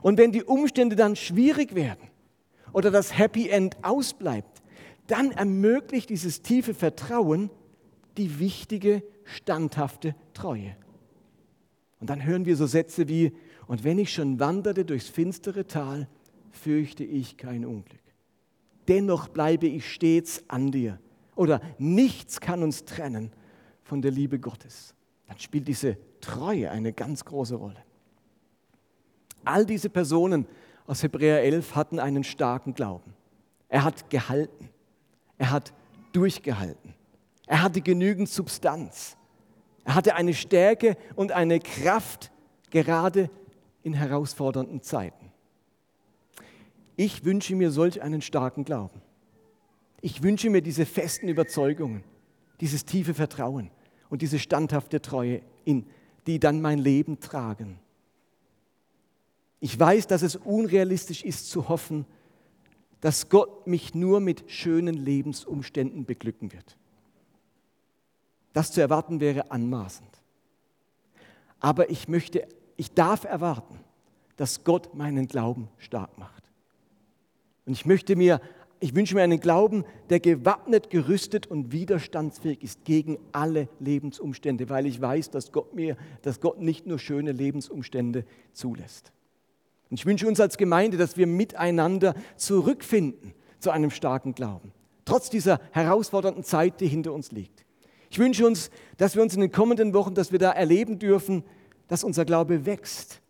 Und 0.02 0.18
wenn 0.18 0.32
die 0.32 0.44
Umstände 0.44 0.96
dann 0.96 1.16
schwierig 1.16 1.76
werden 1.76 2.10
oder 2.74 2.92
das 2.92 3.18
Happy 3.18 3.50
End 3.50 3.78
ausbleibt, 3.84 4.62
dann 5.08 5.32
ermöglicht 5.32 6.10
dieses 6.10 6.42
tiefe 6.42 6.74
Vertrauen 6.74 7.50
die 8.18 8.40
wichtige, 8.40 9.04
standhafte 9.24 10.16
Treue. 10.34 10.76
Und 12.00 12.10
dann 12.10 12.24
hören 12.24 12.46
wir 12.46 12.56
so 12.56 12.66
Sätze 12.66 13.08
wie, 13.08 13.34
und 13.68 13.84
wenn 13.84 13.98
ich 13.98 14.14
schon 14.14 14.40
wanderte 14.40 14.86
durchs 14.86 15.10
finstere 15.10 15.66
Tal, 15.66 16.08
fürchte 16.52 17.04
ich 17.04 17.38
kein 17.38 17.66
Unglück. 17.66 18.05
Dennoch 18.88 19.28
bleibe 19.28 19.67
ich 19.67 19.91
stets 19.91 20.43
an 20.48 20.71
dir. 20.71 21.00
Oder 21.36 21.62
nichts 21.78 22.39
kann 22.39 22.63
uns 22.63 22.86
trennen 22.86 23.32
von 23.84 24.02
der 24.02 24.12
Liebe 24.12 24.39
Gottes. 24.39 24.93
Dann 25.28 25.39
spielt 25.39 25.67
diese 25.67 25.98
Treue 26.21 26.71
eine 26.71 26.93
ganz 26.93 27.26
große 27.26 27.56
Rolle. 27.56 27.84
All 29.43 29.65
diese 29.65 29.89
Personen 29.89 30.48
aus 30.88 31.04
Hebräer 31.04 31.43
11 31.43 31.76
hatten 31.76 32.00
einen 32.00 32.24
starken 32.24 32.74
Glauben. 32.74 33.13
Er 33.69 33.84
hat 33.84 34.10
gehalten. 34.10 34.69
Er 35.38 35.52
hat 35.52 35.74
durchgehalten. 36.13 36.93
Er 37.48 37.62
hatte 37.62 37.82
genügend 37.82 38.30
Substanz. 38.30 39.17
Er 39.84 39.95
hatte 39.95 40.15
eine 40.15 40.34
Stärke 40.34 40.98
und 41.15 41.32
eine 41.32 41.60
Kraft 41.60 42.32
gerade 42.71 43.30
in 43.84 43.93
herausfordernden 43.93 44.82
Zeiten. 44.82 45.25
Ich 46.96 47.26
wünsche 47.26 47.56
mir 47.56 47.72
solch 47.72 48.02
einen 48.02 48.22
starken 48.22 48.64
Glauben. 48.64 49.02
Ich 50.02 50.24
wünsche 50.24 50.50
mir 50.50 50.62
diese 50.62 50.86
festen 50.86 51.28
Überzeugungen, 51.28 52.04
dieses 52.62 52.86
tiefe 52.86 53.14
Vertrauen 53.14 53.72
und 54.10 54.22
diese 54.22 54.40
standhafte 54.40 55.02
Treue, 55.02 55.42
in, 55.66 55.86
die 56.28 56.40
dann 56.40 56.62
mein 56.62 56.80
Leben 56.80 57.20
tragen. 57.20 57.80
Ich 59.60 59.78
weiß, 59.80 60.08
dass 60.08 60.22
es 60.22 60.36
unrealistisch 60.36 61.24
ist 61.24 61.50
zu 61.50 61.70
hoffen, 61.70 62.06
dass 63.02 63.30
Gott 63.30 63.68
mich 63.68 63.94
nur 63.94 64.20
mit 64.20 64.50
schönen 64.50 64.96
Lebensumständen 64.96 66.06
beglücken 66.06 66.54
wird. 66.54 66.78
Das 68.54 68.72
zu 68.72 68.80
erwarten 68.80 69.20
wäre 69.20 69.52
anmaßend. 69.52 70.10
Aber 71.60 71.90
ich 71.90 72.08
möchte, 72.08 72.48
ich 72.78 72.94
darf 72.94 73.24
erwarten, 73.24 73.80
dass 74.38 74.64
Gott 74.64 74.96
meinen 74.96 75.28
Glauben 75.28 75.68
stark 75.78 76.18
macht. 76.18 76.45
Und 77.65 77.73
ich 77.73 77.86
möchte 77.86 78.15
mir, 78.15 78.41
ich 78.80 78.95
wünsche 78.95 79.15
mir 79.15 79.23
einen 79.23 79.39
Glauben, 79.39 79.86
der 80.10 80.19
gewappnet, 80.19 80.89
gerüstet 80.89 81.47
und 81.47 81.71
widerstandsfähig 81.71 82.62
ist 82.62 82.86
gegen 82.86 83.17
alle 83.32 83.67
Lebensumstände, 83.80 84.69
weil 84.69 84.86
ich 84.86 85.01
weiß, 85.01 85.32
dass 85.32 85.51
Gott 85.51 85.73
mir, 85.73 85.97
dass 86.21 86.39
Gott 86.41 86.62
nicht 86.62 86.86
nur 86.86 86.99
schöne 86.99 87.32
Lebensumstände 87.32 88.25
zulässt. 88.54 89.12
Und 89.89 89.99
ich 89.99 90.06
wünsche 90.06 90.28
uns 90.28 90.39
als 90.39 90.58
Gemeinde, 90.58 90.97
dass 90.97 91.17
wir 91.17 91.28
miteinander 91.28 92.15
zurückfinden 92.36 93.34
zu 93.60 93.71
einem 93.71 93.91
starken 93.91 94.36
Glauben, 94.36 94.71
trotz 95.06 95.30
dieser 95.30 95.60
herausfordernden 95.71 96.43
Zeit, 96.43 96.82
die 96.82 96.88
hinter 96.88 97.13
uns 97.13 97.32
liegt. 97.32 97.65
Ich 98.10 98.19
wünsche 98.19 98.45
uns, 98.45 98.69
dass 98.97 99.15
wir 99.15 99.23
uns 99.23 99.34
in 99.34 99.41
den 99.41 99.51
kommenden 99.51 99.93
Wochen, 99.93 100.13
dass 100.13 100.32
wir 100.32 100.39
da 100.39 100.51
erleben 100.51 100.99
dürfen, 100.99 101.43
dass 101.88 102.04
unser 102.04 102.25
Glaube 102.25 102.65
wächst, 102.65 103.21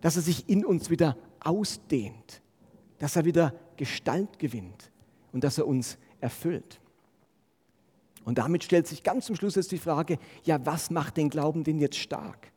dass 0.00 0.16
er 0.16 0.22
sich 0.22 0.48
in 0.48 0.64
uns 0.64 0.90
wieder 0.90 1.16
ausdehnt, 1.40 2.42
dass 3.00 3.16
er 3.16 3.24
wieder 3.24 3.52
Gestalt 3.76 4.38
gewinnt 4.38 4.92
und 5.32 5.42
dass 5.42 5.58
er 5.58 5.66
uns 5.66 5.98
erfüllt. 6.20 6.80
Und 8.24 8.38
damit 8.38 8.62
stellt 8.62 8.86
sich 8.86 9.02
ganz 9.02 9.26
zum 9.26 9.34
Schluss 9.34 9.56
jetzt 9.56 9.72
die 9.72 9.78
Frage, 9.78 10.18
ja, 10.44 10.64
was 10.64 10.90
macht 10.90 11.16
den 11.16 11.30
Glauben 11.30 11.64
denn 11.64 11.78
jetzt 11.78 11.96
stark? 11.96 12.52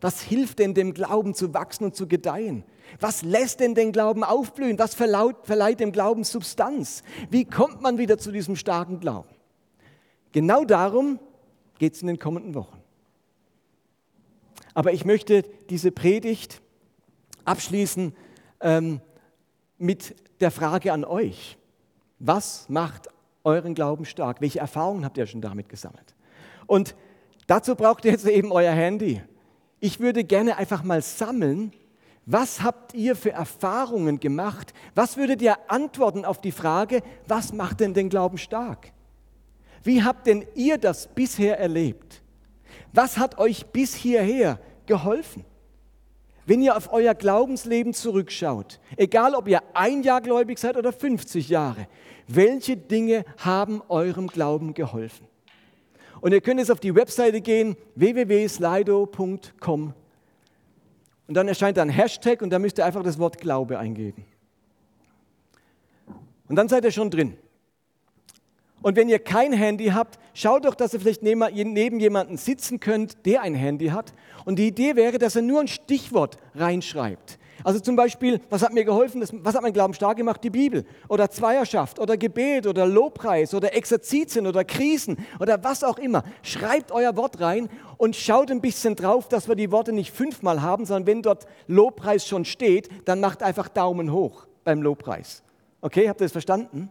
Was 0.00 0.20
hilft 0.20 0.58
denn 0.58 0.74
dem 0.74 0.94
Glauben 0.94 1.32
zu 1.32 1.54
wachsen 1.54 1.84
und 1.84 1.96
zu 1.96 2.06
gedeihen? 2.06 2.64
Was 3.00 3.22
lässt 3.22 3.60
denn 3.60 3.74
den 3.74 3.92
Glauben 3.92 4.24
aufblühen? 4.24 4.78
Was 4.78 4.94
verleiht 4.94 5.80
dem 5.80 5.92
Glauben 5.92 6.24
Substanz? 6.24 7.02
Wie 7.30 7.44
kommt 7.44 7.80
man 7.80 7.98
wieder 7.98 8.18
zu 8.18 8.32
diesem 8.32 8.56
starken 8.56 9.00
Glauben? 9.00 9.30
Genau 10.32 10.64
darum 10.64 11.18
geht 11.78 11.94
es 11.94 12.02
in 12.02 12.08
den 12.08 12.18
kommenden 12.18 12.54
Wochen. 12.54 12.82
Aber 14.74 14.92
ich 14.92 15.04
möchte 15.04 15.42
diese 15.70 15.90
Predigt 15.90 16.60
abschließen 17.44 18.14
ähm, 18.60 19.00
mit 19.78 20.14
der 20.40 20.50
Frage 20.50 20.92
an 20.92 21.04
euch. 21.04 21.56
Was 22.18 22.68
macht 22.68 23.08
euren 23.44 23.74
Glauben 23.74 24.04
stark? 24.04 24.40
Welche 24.40 24.58
Erfahrungen 24.58 25.04
habt 25.04 25.16
ihr 25.18 25.26
schon 25.26 25.40
damit 25.40 25.68
gesammelt? 25.68 26.14
Und 26.66 26.94
dazu 27.46 27.74
braucht 27.74 28.04
ihr 28.04 28.12
jetzt 28.12 28.26
eben 28.26 28.52
euer 28.52 28.72
Handy. 28.72 29.22
Ich 29.80 30.00
würde 30.00 30.24
gerne 30.24 30.56
einfach 30.56 30.82
mal 30.82 31.02
sammeln, 31.02 31.72
was 32.30 32.62
habt 32.62 32.92
ihr 32.92 33.16
für 33.16 33.32
Erfahrungen 33.32 34.20
gemacht? 34.20 34.74
Was 34.94 35.16
würdet 35.16 35.40
ihr 35.40 35.56
antworten 35.70 36.26
auf 36.26 36.42
die 36.42 36.52
Frage, 36.52 37.02
was 37.26 37.54
macht 37.54 37.80
denn 37.80 37.94
den 37.94 38.10
Glauben 38.10 38.36
stark? 38.36 38.92
Wie 39.82 40.02
habt 40.02 40.26
denn 40.26 40.44
ihr 40.54 40.76
das 40.76 41.06
bisher 41.06 41.58
erlebt? 41.58 42.20
Was 42.92 43.16
hat 43.16 43.38
euch 43.38 43.66
bis 43.68 43.94
hierher 43.94 44.60
geholfen? 44.84 45.44
Wenn 46.48 46.62
ihr 46.62 46.74
auf 46.78 46.94
euer 46.94 47.14
Glaubensleben 47.14 47.92
zurückschaut, 47.92 48.80
egal 48.96 49.34
ob 49.34 49.48
ihr 49.48 49.62
ein 49.74 50.02
Jahr 50.02 50.22
gläubig 50.22 50.58
seid 50.58 50.78
oder 50.78 50.94
50 50.94 51.50
Jahre, 51.50 51.86
welche 52.26 52.74
Dinge 52.74 53.26
haben 53.36 53.82
eurem 53.90 54.28
Glauben 54.28 54.72
geholfen? 54.72 55.26
Und 56.22 56.32
ihr 56.32 56.40
könnt 56.40 56.58
jetzt 56.58 56.70
auf 56.70 56.80
die 56.80 56.94
Webseite 56.94 57.42
gehen, 57.42 57.76
www.slido.com. 57.96 59.92
Und 61.26 61.34
dann 61.34 61.48
erscheint 61.48 61.76
da 61.76 61.82
ein 61.82 61.90
Hashtag 61.90 62.40
und 62.40 62.48
da 62.48 62.58
müsst 62.58 62.78
ihr 62.78 62.86
einfach 62.86 63.02
das 63.02 63.18
Wort 63.18 63.36
Glaube 63.36 63.78
eingeben. 63.78 64.24
Und 66.48 66.56
dann 66.56 66.70
seid 66.70 66.82
ihr 66.82 66.92
schon 66.92 67.10
drin. 67.10 67.36
Und 68.80 68.96
wenn 68.96 69.08
ihr 69.08 69.18
kein 69.18 69.52
Handy 69.52 69.86
habt, 69.86 70.18
schaut 70.34 70.64
doch, 70.64 70.74
dass 70.74 70.94
ihr 70.94 71.00
vielleicht 71.00 71.22
neben 71.22 72.00
jemanden 72.00 72.36
sitzen 72.36 72.78
könnt, 72.80 73.26
der 73.26 73.42
ein 73.42 73.54
Handy 73.54 73.88
hat. 73.88 74.12
Und 74.44 74.58
die 74.58 74.68
Idee 74.68 74.94
wäre, 74.94 75.18
dass 75.18 75.36
er 75.36 75.42
nur 75.42 75.60
ein 75.60 75.68
Stichwort 75.68 76.36
reinschreibt. 76.54 77.38
Also 77.64 77.80
zum 77.80 77.96
Beispiel, 77.96 78.40
was 78.50 78.62
hat 78.62 78.72
mir 78.72 78.84
geholfen, 78.84 79.24
was 79.42 79.54
hat 79.56 79.62
mein 79.62 79.72
Glauben 79.72 79.92
stark 79.92 80.16
gemacht? 80.16 80.44
Die 80.44 80.50
Bibel 80.50 80.84
oder 81.08 81.28
Zweierschaft 81.28 81.98
oder 81.98 82.16
Gebet 82.16 82.68
oder 82.68 82.86
Lobpreis 82.86 83.52
oder 83.52 83.74
Exerzitien 83.74 84.46
oder 84.46 84.64
Krisen 84.64 85.18
oder 85.40 85.62
was 85.64 85.82
auch 85.82 85.98
immer. 85.98 86.22
Schreibt 86.42 86.92
euer 86.92 87.16
Wort 87.16 87.40
rein 87.40 87.68
und 87.96 88.14
schaut 88.14 88.52
ein 88.52 88.60
bisschen 88.60 88.94
drauf, 88.94 89.28
dass 89.28 89.48
wir 89.48 89.56
die 89.56 89.72
Worte 89.72 89.92
nicht 89.92 90.12
fünfmal 90.12 90.62
haben, 90.62 90.86
sondern 90.86 91.06
wenn 91.08 91.22
dort 91.22 91.46
Lobpreis 91.66 92.26
schon 92.28 92.44
steht, 92.44 92.88
dann 93.06 93.18
macht 93.18 93.42
einfach 93.42 93.68
Daumen 93.68 94.12
hoch 94.12 94.46
beim 94.62 94.80
Lobpreis. 94.80 95.42
Okay, 95.80 96.08
habt 96.08 96.20
ihr 96.20 96.26
das 96.26 96.32
verstanden? 96.32 96.90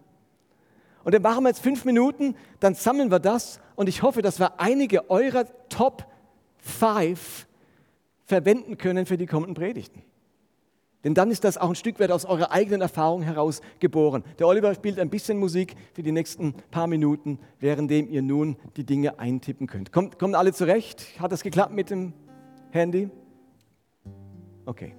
Und 1.07 1.13
dann 1.13 1.21
machen 1.21 1.45
wir 1.45 1.47
jetzt 1.47 1.61
fünf 1.61 1.85
Minuten, 1.85 2.35
dann 2.59 2.75
sammeln 2.75 3.09
wir 3.09 3.19
das 3.19 3.61
und 3.77 3.87
ich 3.87 4.01
hoffe, 4.01 4.21
dass 4.21 4.41
wir 4.41 4.59
einige 4.59 5.09
eurer 5.09 5.45
Top 5.69 6.05
5 6.57 7.47
verwenden 8.25 8.77
können 8.77 9.05
für 9.05 9.17
die 9.17 9.25
kommenden 9.25 9.55
Predigten. 9.55 10.03
Denn 11.05 11.13
dann 11.13 11.31
ist 11.31 11.45
das 11.45 11.57
auch 11.57 11.69
ein 11.69 11.75
Stück 11.75 12.01
weit 12.01 12.11
aus 12.11 12.25
eurer 12.25 12.51
eigenen 12.51 12.81
Erfahrung 12.81 13.21
heraus 13.21 13.61
geboren. 13.79 14.25
Der 14.37 14.49
Oliver 14.49 14.75
spielt 14.75 14.99
ein 14.99 15.09
bisschen 15.09 15.37
Musik 15.37 15.75
für 15.93 16.03
die 16.03 16.11
nächsten 16.11 16.53
paar 16.71 16.87
Minuten, 16.87 17.39
währenddem 17.61 18.09
ihr 18.09 18.21
nun 18.21 18.57
die 18.75 18.83
Dinge 18.83 19.17
eintippen 19.17 19.65
könnt. 19.65 19.93
Kommt, 19.93 20.19
kommen 20.19 20.35
alle 20.35 20.51
zurecht? 20.51 21.05
Hat 21.21 21.31
das 21.31 21.41
geklappt 21.41 21.71
mit 21.71 21.89
dem 21.89 22.11
Handy? 22.71 23.09
Okay. 24.65 24.93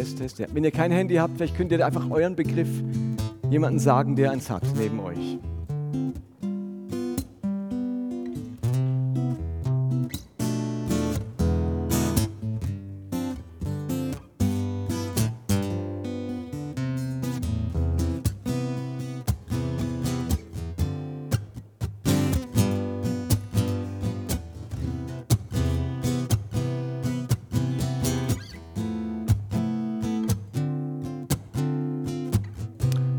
Test, 0.00 0.18
Test. 0.18 0.42
Wenn 0.54 0.64
ihr 0.64 0.70
kein 0.70 0.90
Handy 0.92 1.16
habt, 1.16 1.36
vielleicht 1.36 1.56
könnt 1.56 1.72
ihr 1.72 1.84
einfach 1.84 2.10
euren 2.10 2.34
Begriff 2.34 2.68
jemanden 3.50 3.78
sagen, 3.78 4.16
der 4.16 4.30
eins 4.30 4.48
hat 4.48 4.62
neben 4.78 4.98
euch. 4.98 5.38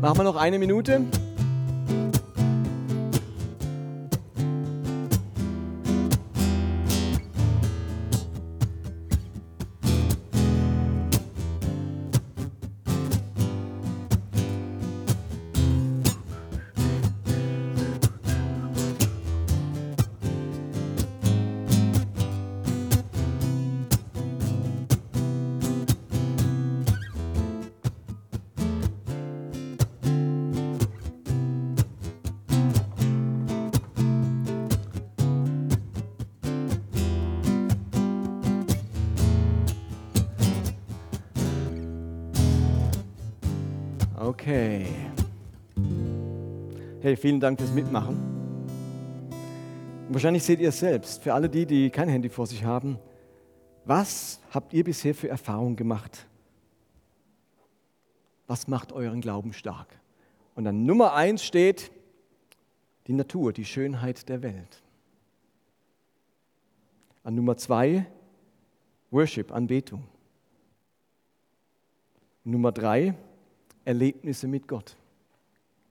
Machen 0.02 0.18
wir 0.18 0.24
noch 0.24 0.34
eine 0.34 0.58
Minute. 0.58 1.02
Hey, 47.12 47.18
vielen 47.18 47.40
Dank 47.40 47.60
fürs 47.60 47.74
Mitmachen. 47.74 48.16
Und 50.08 50.14
wahrscheinlich 50.14 50.42
seht 50.44 50.60
ihr 50.60 50.70
es 50.70 50.78
selbst, 50.78 51.22
für 51.22 51.34
alle 51.34 51.50
die, 51.50 51.66
die 51.66 51.90
kein 51.90 52.08
Handy 52.08 52.30
vor 52.30 52.46
sich 52.46 52.64
haben, 52.64 52.98
was 53.84 54.40
habt 54.50 54.72
ihr 54.72 54.82
bisher 54.82 55.14
für 55.14 55.28
Erfahrungen 55.28 55.76
gemacht? 55.76 56.26
Was 58.46 58.66
macht 58.66 58.94
euren 58.94 59.20
Glauben 59.20 59.52
stark? 59.52 59.94
Und 60.54 60.66
an 60.66 60.86
Nummer 60.86 61.12
eins 61.12 61.44
steht 61.44 61.92
die 63.08 63.12
Natur, 63.12 63.52
die 63.52 63.66
Schönheit 63.66 64.30
der 64.30 64.42
Welt. 64.42 64.82
An 67.24 67.34
Nummer 67.34 67.58
zwei 67.58 68.06
Worship, 69.10 69.52
Anbetung. 69.52 70.04
Nummer 72.42 72.72
drei 72.72 73.14
Erlebnisse 73.84 74.48
mit 74.48 74.66
Gott. 74.66 74.96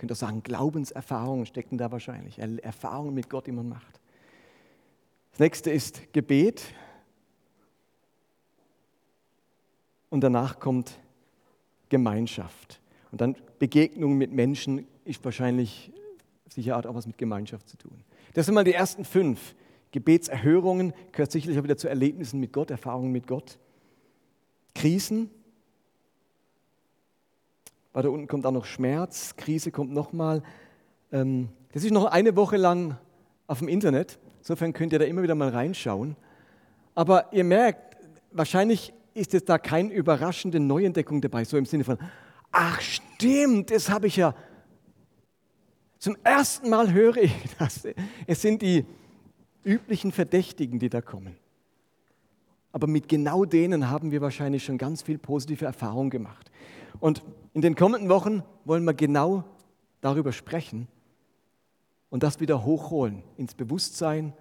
Ihr 0.02 0.08
könnt 0.08 0.14
auch 0.14 0.28
sagen, 0.28 0.42
Glaubenserfahrungen 0.42 1.46
stecken 1.46 1.78
da 1.78 1.92
wahrscheinlich. 1.92 2.40
Erfahrungen 2.40 3.14
mit 3.14 3.30
Gott, 3.30 3.46
die 3.46 3.52
man 3.52 3.70
macht. 3.70 4.00
Das 5.30 5.42
nächste 5.42 5.70
ist 5.70 6.12
Gebet. 6.12 6.64
Und 10.10 10.22
danach 10.22 10.60
kommt 10.60 10.98
Gemeinschaft. 11.90 12.82
Und 13.12 13.22
dann 13.22 13.36
Begegnung 13.60 14.18
mit 14.18 14.32
Menschen 14.32 14.88
ist 15.06 15.24
wahrscheinlich 15.24 15.92
sicher 16.50 16.80
auch 16.80 16.96
was 16.96 17.06
mit 17.06 17.20
Gemeinschaft 17.20 17.70
zu 17.70 17.78
tun. 17.78 18.04
Das 18.34 18.48
sind 18.48 18.56
mal 18.56 18.64
die 18.64 18.74
ersten 18.74 19.06
fünf. 19.06 19.54
Gebetserhörungen 19.92 20.94
gehört 21.12 21.32
sicherlich 21.32 21.60
auch 21.60 21.64
wieder 21.64 21.78
zu 21.78 21.90
Erlebnissen 21.90 22.40
mit 22.40 22.52
Gott, 22.54 22.72
Erfahrungen 22.72 23.12
mit 23.12 23.28
Gott. 23.28 23.60
Krisen, 24.74 25.30
weiter 27.94 28.12
unten 28.12 28.28
kommt 28.28 28.46
auch 28.46 28.52
noch 28.52 28.66
Schmerz, 28.66 29.36
Krise 29.36 29.72
kommt 29.72 29.92
nochmal. 29.92 30.44
Ähm, 31.12 31.50
das 31.74 31.84
ist 31.84 31.92
noch 31.92 32.06
eine 32.06 32.36
Woche 32.36 32.58
lang 32.58 32.98
auf 33.48 33.60
dem 33.60 33.68
Internet. 33.68 34.20
Insofern 34.40 34.74
könnt 34.74 34.94
ihr 34.94 35.00
da 35.00 35.06
immer 35.06 35.24
wieder 35.24 35.36
mal 35.36 35.50
reinschauen. 35.50 36.16
Aber 36.96 37.32
ihr 37.34 37.44
merkt, 37.44 37.98
wahrscheinlich 38.32 38.94
ist 39.14 39.34
jetzt 39.34 39.50
da 39.50 39.58
keine 39.58 39.94
überraschende 39.94 40.60
Neuentdeckung 40.60 41.22
dabei, 41.22 41.44
so 41.44 41.58
im 41.58 41.66
Sinne 41.66 41.84
von, 41.84 41.98
ach 42.52 42.80
stimmt, 42.82 43.72
das 43.72 43.90
habe 43.90 44.08
ich 44.08 44.16
ja. 44.16 44.34
Zum 46.00 46.18
ersten 46.24 46.70
Mal 46.70 46.92
höre 46.92 47.18
ich 47.18 47.34
das. 47.60 47.88
Es 48.26 48.42
sind 48.42 48.62
die 48.62 48.86
üblichen 49.64 50.12
Verdächtigen, 50.12 50.80
die 50.80 50.90
da 50.90 51.02
kommen. 51.02 51.38
Aber 52.72 52.88
mit 52.88 53.10
genau 53.10 53.46
denen 53.46 53.90
haben 53.90 54.12
wir 54.12 54.22
wahrscheinlich 54.22 54.64
schon 54.64 54.78
ganz 54.78 55.02
viel 55.02 55.18
positive 55.18 55.66
Erfahrung 55.66 56.10
gemacht. 56.10 56.52
Und 57.00 57.24
in 57.54 57.62
den 57.62 57.76
kommenden 57.76 58.10
Wochen 58.10 58.44
wollen 58.66 58.84
wir 58.86 58.94
genau 58.94 59.44
darüber 60.00 60.32
sprechen 60.32 60.88
und 62.10 62.24
das 62.24 62.40
wieder 62.40 62.64
hochholen 62.64 63.24
ins 63.38 63.56
Bewusstsein 63.56 64.34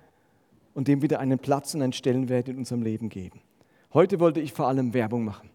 und 0.75 0.89
dem 0.89 1.03
wieder 1.03 1.21
einen 1.21 1.39
Platz 1.39 1.75
und 1.75 1.83
einen 1.83 1.93
Stellenwert 1.93 2.49
in 2.49 2.59
unserem 2.59 2.83
Leben 2.83 3.09
geben. 3.09 3.41
Heute 3.93 4.21
wollte 4.21 4.41
ich 4.41 4.53
vor 4.53 4.69
allem 4.69 4.95
Werbung 4.95 5.25
machen 5.25 5.51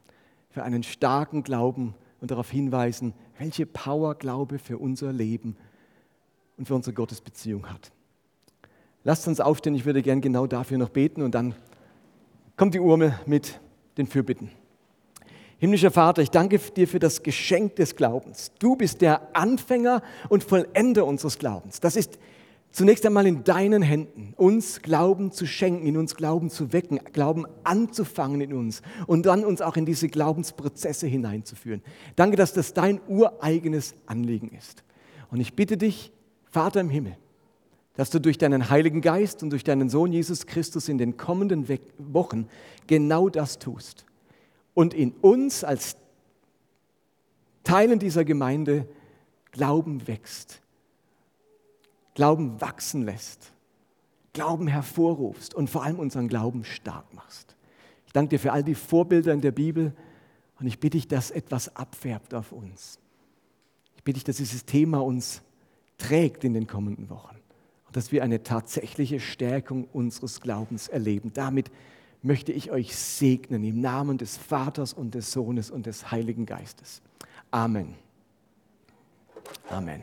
für 0.50 0.64
einen 0.64 0.84
starken 0.84 1.44
Glauben 1.44 1.96
und 2.22 2.32
darauf 2.32 2.50
hinweisen, 2.50 3.14
welche 3.38 3.66
Power 3.66 4.16
Glaube 4.16 4.58
für 4.58 4.78
unser 4.78 5.12
Leben 5.12 5.58
und 6.58 6.66
für 6.68 6.76
unsere 6.76 6.94
Gottesbeziehung 6.94 7.70
hat. 7.70 7.92
Lasst 9.04 9.28
uns 9.28 9.40
aufstehen, 9.40 9.76
ich 9.76 9.86
würde 9.86 10.02
gern 10.02 10.22
genau 10.22 10.48
dafür 10.48 10.78
noch 10.78 10.90
beten 10.90 11.22
und 11.22 11.36
dann 11.36 11.56
kommt 12.58 12.74
die 12.74 12.80
Urme 12.80 13.20
mit 13.26 13.60
den 13.98 14.08
Fürbitten. 14.08 14.50
Himmlischer 15.58 15.92
Vater, 15.92 16.22
ich 16.22 16.32
danke 16.32 16.60
dir 16.60 16.88
für 16.88 17.00
das 17.00 17.24
Geschenk 17.24 17.76
des 17.78 17.96
Glaubens. 17.96 18.52
Du 18.60 18.76
bist 18.76 19.02
der 19.02 19.36
Anfänger 19.36 20.02
und 20.30 20.44
Vollender 20.44 21.06
unseres 21.06 21.40
Glaubens. 21.40 21.80
Das 21.80 21.96
ist 21.96 22.20
zunächst 22.72 23.06
einmal 23.06 23.26
in 23.26 23.46
deinen 23.46 23.82
Händen, 23.82 24.34
uns 24.36 24.82
Glauben 24.82 25.32
zu 25.32 25.46
schenken, 25.46 25.88
in 25.88 25.96
uns 25.96 26.16
Glauben 26.16 26.50
zu 26.50 26.74
wecken, 26.74 27.00
Glauben 27.14 27.46
anzufangen 27.64 28.42
in 28.42 28.54
uns 28.54 28.82
und 29.08 29.26
dann 29.26 29.46
uns 29.46 29.62
auch 29.62 29.78
in 29.78 29.86
diese 29.86 30.10
Glaubensprozesse 30.10 31.08
hineinzuführen. 31.08 31.82
Danke, 32.18 32.36
dass 32.36 32.54
das 32.54 32.74
dein 32.74 33.00
ureigenes 33.08 33.96
Anliegen 34.06 34.50
ist. 34.50 34.84
Und 35.32 35.40
ich 35.40 35.56
bitte 35.56 35.78
dich, 35.78 36.12
Vater 36.52 36.82
im 36.82 36.90
Himmel, 36.90 37.18
dass 37.96 38.10
du 38.10 38.20
durch 38.20 38.38
deinen 38.38 38.70
Heiligen 38.70 39.02
Geist 39.02 39.42
und 39.44 39.50
durch 39.50 39.64
deinen 39.64 39.90
Sohn 39.90 40.12
Jesus 40.12 40.46
Christus 40.46 40.90
in 40.90 40.98
den 40.98 41.18
kommenden 41.18 41.68
Wochen 41.98 42.48
genau 42.88 43.30
das 43.30 43.60
tust 43.60 44.06
und 44.74 44.94
in 44.94 45.12
uns 45.22 45.64
als 45.64 45.98
Teilen 47.64 48.00
dieser 48.00 48.26
Gemeinde 48.26 48.88
Glauben 49.52 50.08
wächst 50.08 50.62
Glauben 52.16 52.60
wachsen 52.62 53.04
lässt, 53.04 53.52
Glauben 54.34 54.68
hervorrufst 54.68 55.54
und 55.54 55.70
vor 55.70 55.84
allem 55.84 56.00
unseren 56.00 56.28
Glauben 56.28 56.64
stark 56.64 57.14
machst. 57.14 57.56
Ich 58.08 58.14
danke 58.14 58.30
dir 58.30 58.40
für 58.40 58.54
all 58.54 58.64
die 58.64 58.74
Vorbilder 58.74 59.34
in 59.34 59.42
der 59.42 59.52
Bibel 59.52 59.94
und 60.60 60.66
ich 60.66 60.80
bitte 60.80 60.98
dich, 60.98 61.08
dass 61.08 61.30
etwas 61.30 61.76
abfärbt 61.76 62.34
auf 62.34 62.54
uns. 62.54 63.00
Ich 63.98 64.04
bitte 64.04 64.16
dich, 64.16 64.24
dass 64.24 64.38
dieses 64.38 64.66
Thema 64.66 65.04
uns 65.04 65.42
trägt 65.98 66.44
in 66.46 66.54
den 66.54 66.68
kommenden 66.68 67.10
Wochen 67.10 67.36
dass 67.96 68.12
wir 68.12 68.24
eine 68.24 68.44
tatsächliche 68.44 69.22
Stärkung 69.22 69.88
unseres 69.94 70.42
Glaubens 70.42 70.90
erleben. 70.90 71.32
Damit 71.34 71.72
möchte 72.22 72.52
ich 72.52 72.70
euch 72.70 72.94
segnen 72.94 73.64
im 73.64 73.80
Namen 73.80 74.18
des 74.18 74.36
Vaters 74.36 74.92
und 74.94 75.16
des 75.16 75.32
Sohnes 75.32 75.72
und 75.72 75.86
des 75.86 76.12
Heiligen 76.12 76.46
Geistes. 76.46 77.02
Amen. 77.52 77.94
Amen. 79.70 80.02